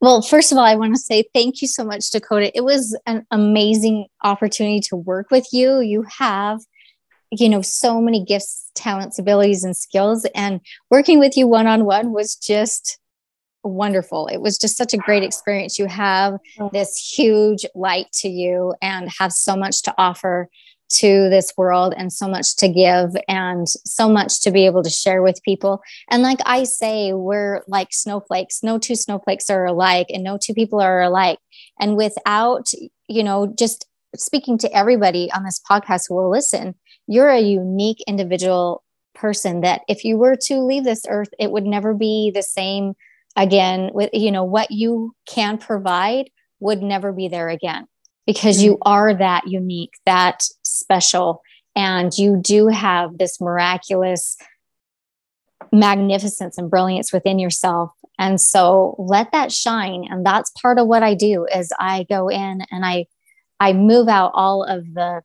Well, 0.00 0.20
first 0.20 0.52
of 0.52 0.58
all, 0.58 0.64
I 0.64 0.74
want 0.74 0.94
to 0.94 1.00
say 1.00 1.24
thank 1.32 1.62
you 1.62 1.68
so 1.68 1.84
much, 1.84 2.10
Dakota. 2.10 2.54
It 2.54 2.62
was 2.62 2.98
an 3.06 3.24
amazing 3.30 4.06
opportunity 4.22 4.80
to 4.88 4.96
work 4.96 5.30
with 5.30 5.46
you. 5.52 5.80
You 5.80 6.04
have, 6.18 6.60
you 7.30 7.48
know, 7.48 7.62
so 7.62 8.00
many 8.00 8.24
gifts, 8.24 8.70
talents, 8.74 9.18
abilities, 9.18 9.64
and 9.64 9.76
skills. 9.76 10.26
And 10.34 10.60
working 10.90 11.18
with 11.18 11.36
you 11.36 11.46
one 11.46 11.66
on 11.66 11.84
one 11.84 12.12
was 12.12 12.34
just 12.34 12.98
wonderful. 13.64 14.26
It 14.28 14.38
was 14.38 14.58
just 14.58 14.76
such 14.76 14.92
a 14.94 14.98
great 14.98 15.22
experience. 15.22 15.78
You 15.78 15.86
have 15.86 16.38
this 16.72 16.96
huge 16.96 17.64
light 17.74 18.10
to 18.14 18.28
you 18.28 18.74
and 18.82 19.10
have 19.18 19.32
so 19.32 19.56
much 19.56 19.82
to 19.82 19.94
offer 19.98 20.48
to 20.92 21.30
this 21.30 21.52
world 21.56 21.94
and 21.96 22.12
so 22.12 22.28
much 22.28 22.56
to 22.56 22.68
give 22.68 23.10
and 23.26 23.66
so 23.68 24.08
much 24.08 24.40
to 24.40 24.50
be 24.50 24.66
able 24.66 24.82
to 24.82 24.90
share 24.90 25.22
with 25.22 25.42
people. 25.42 25.80
And 26.10 26.22
like 26.22 26.40
I 26.44 26.64
say, 26.64 27.12
we're 27.14 27.62
like 27.66 27.88
snowflakes. 27.92 28.62
No 28.62 28.78
two 28.78 28.94
snowflakes 28.94 29.48
are 29.48 29.64
alike 29.64 30.08
and 30.10 30.22
no 30.22 30.38
two 30.38 30.54
people 30.54 30.80
are 30.80 31.00
alike. 31.00 31.38
And 31.80 31.96
without, 31.96 32.70
you 33.08 33.24
know, 33.24 33.52
just 33.58 33.86
speaking 34.16 34.58
to 34.58 34.76
everybody 34.76 35.30
on 35.32 35.44
this 35.44 35.60
podcast 35.68 36.02
who 36.08 36.14
will 36.14 36.30
listen, 36.30 36.74
you're 37.06 37.30
a 37.30 37.40
unique 37.40 38.02
individual 38.06 38.84
person 39.14 39.62
that 39.62 39.82
if 39.88 40.04
you 40.04 40.16
were 40.16 40.36
to 40.36 40.60
leave 40.60 40.84
this 40.84 41.04
earth, 41.08 41.30
it 41.38 41.50
would 41.50 41.64
never 41.64 41.94
be 41.94 42.30
the 42.34 42.42
same 42.42 42.94
again 43.36 43.90
with, 43.92 44.10
you 44.12 44.30
know, 44.30 44.44
what 44.44 44.70
you 44.70 45.14
can 45.26 45.58
provide 45.58 46.30
would 46.60 46.82
never 46.82 47.12
be 47.12 47.28
there 47.28 47.48
again 47.48 47.86
because 48.26 48.62
you 48.62 48.74
mm-hmm. 48.74 48.88
are 48.90 49.14
that 49.14 49.46
unique, 49.46 49.94
that 50.06 50.44
special, 50.62 51.42
and 51.74 52.16
you 52.16 52.40
do 52.40 52.68
have 52.68 53.18
this 53.18 53.40
miraculous 53.40 54.36
magnificence 55.72 56.58
and 56.58 56.70
brilliance 56.70 57.12
within 57.12 57.38
yourself. 57.38 57.92
And 58.18 58.40
so 58.40 58.94
let 58.98 59.32
that 59.32 59.50
shine. 59.50 60.06
And 60.08 60.24
that's 60.24 60.50
part 60.50 60.78
of 60.78 60.86
what 60.86 61.02
I 61.02 61.14
do 61.14 61.46
is 61.46 61.72
I 61.78 62.04
go 62.08 62.28
in 62.28 62.62
and 62.70 62.84
I 62.84 63.06
I 63.58 63.72
move 63.72 64.08
out 64.08 64.32
all 64.34 64.64
of 64.64 64.92
the 64.92 65.22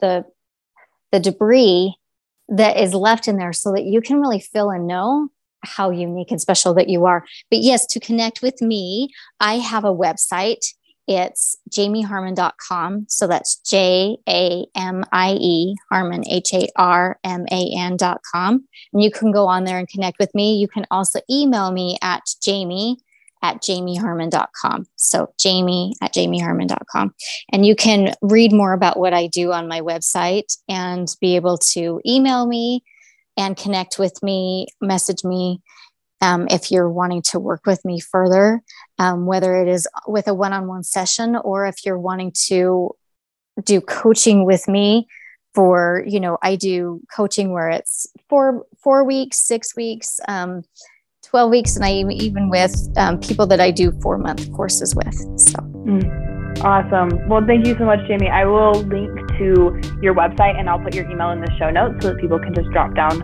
the 0.00 0.24
the 1.12 1.20
debris 1.20 1.96
that 2.48 2.76
is 2.76 2.94
left 2.94 3.26
in 3.26 3.38
there 3.38 3.52
so 3.52 3.72
that 3.72 3.84
you 3.84 4.00
can 4.00 4.20
really 4.20 4.40
feel 4.40 4.70
and 4.70 4.86
know 4.86 5.30
how 5.66 5.90
unique 5.90 6.30
and 6.30 6.40
special 6.40 6.74
that 6.74 6.88
you 6.88 7.04
are. 7.04 7.24
But 7.50 7.60
yes, 7.60 7.86
to 7.86 8.00
connect 8.00 8.42
with 8.42 8.62
me, 8.62 9.10
I 9.40 9.54
have 9.54 9.84
a 9.84 9.94
website 9.94 10.64
it's 11.06 11.56
jamieharman.com. 11.70 13.06
So 13.08 13.26
that's 13.26 13.56
J 13.58 14.16
A 14.28 14.66
M 14.74 15.04
I 15.12 15.32
E 15.34 15.76
Harman, 15.90 16.26
H 16.28 16.52
A 16.52 16.68
R 16.76 17.18
M 17.22 17.46
A 17.50 17.70
N.com. 17.76 18.64
And 18.92 19.02
you 19.02 19.10
can 19.10 19.30
go 19.30 19.46
on 19.46 19.64
there 19.64 19.78
and 19.78 19.88
connect 19.88 20.18
with 20.18 20.34
me. 20.34 20.56
You 20.56 20.68
can 20.68 20.86
also 20.90 21.20
email 21.30 21.70
me 21.70 21.96
at 22.02 22.22
jamie 22.42 22.98
at 23.42 23.62
jamieharman.com. 23.62 24.86
So 24.96 25.32
jamie 25.38 25.94
at 26.02 26.12
jamieharman.com. 26.12 27.14
And 27.52 27.64
you 27.64 27.76
can 27.76 28.14
read 28.20 28.52
more 28.52 28.72
about 28.72 28.98
what 28.98 29.14
I 29.14 29.28
do 29.28 29.52
on 29.52 29.68
my 29.68 29.80
website 29.82 30.56
and 30.68 31.14
be 31.20 31.36
able 31.36 31.58
to 31.58 32.00
email 32.04 32.46
me 32.46 32.82
and 33.36 33.56
connect 33.56 33.98
with 33.98 34.22
me, 34.22 34.66
message 34.80 35.24
me 35.24 35.60
um, 36.20 36.46
if 36.50 36.70
you're 36.70 36.90
wanting 36.90 37.22
to 37.22 37.38
work 37.38 37.66
with 37.66 37.84
me 37.84 38.00
further, 38.00 38.62
um, 38.98 39.26
whether 39.26 39.56
it 39.56 39.68
is 39.68 39.86
with 40.06 40.28
a 40.28 40.34
one 40.34 40.52
on 40.52 40.66
one 40.66 40.82
session 40.82 41.36
or 41.36 41.66
if 41.66 41.84
you're 41.84 41.98
wanting 41.98 42.32
to 42.46 42.90
do 43.62 43.80
coaching 43.80 44.44
with 44.44 44.66
me 44.68 45.06
for, 45.54 46.04
you 46.06 46.20
know, 46.20 46.38
I 46.42 46.56
do 46.56 47.00
coaching 47.14 47.52
where 47.52 47.68
it's 47.68 48.06
four, 48.28 48.66
four 48.82 49.04
weeks, 49.04 49.38
six 49.38 49.76
weeks, 49.76 50.20
um, 50.28 50.62
12 51.24 51.50
weeks, 51.50 51.76
and 51.76 51.84
I 51.84 52.04
even 52.10 52.50
with 52.50 52.74
um, 52.96 53.18
people 53.18 53.46
that 53.48 53.60
I 53.60 53.70
do 53.70 53.92
four 54.00 54.16
month 54.16 54.50
courses 54.52 54.94
with. 54.94 55.14
So. 55.38 55.58
Mm. 55.58 56.35
Awesome. 56.62 57.28
Well, 57.28 57.44
thank 57.46 57.66
you 57.66 57.76
so 57.78 57.84
much, 57.84 58.06
Jamie. 58.06 58.28
I 58.28 58.44
will 58.44 58.74
link 58.84 59.10
to 59.38 59.80
your 60.00 60.14
website 60.14 60.58
and 60.58 60.68
I'll 60.68 60.78
put 60.78 60.94
your 60.94 61.08
email 61.10 61.30
in 61.30 61.40
the 61.40 61.50
show 61.58 61.70
notes 61.70 62.02
so 62.02 62.12
that 62.12 62.20
people 62.20 62.38
can 62.38 62.54
just 62.54 62.70
drop 62.70 62.94
down 62.94 63.20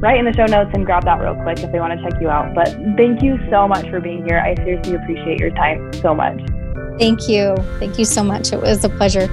right 0.00 0.18
in 0.18 0.24
the 0.26 0.32
show 0.34 0.44
notes 0.44 0.70
and 0.74 0.84
grab 0.84 1.04
that 1.04 1.20
real 1.20 1.34
quick 1.42 1.58
if 1.60 1.72
they 1.72 1.80
want 1.80 1.98
to 1.98 2.10
check 2.10 2.20
you 2.20 2.28
out. 2.28 2.54
But 2.54 2.68
thank 2.96 3.22
you 3.22 3.38
so 3.50 3.66
much 3.66 3.88
for 3.88 4.00
being 4.00 4.24
here. 4.26 4.38
I 4.38 4.54
seriously 4.56 4.96
appreciate 4.96 5.40
your 5.40 5.50
time 5.50 5.92
so 5.94 6.14
much. 6.14 6.40
Thank 6.98 7.28
you. 7.28 7.56
Thank 7.78 7.98
you 7.98 8.04
so 8.04 8.22
much. 8.22 8.52
It 8.52 8.60
was 8.60 8.84
a 8.84 8.88
pleasure. 8.88 9.28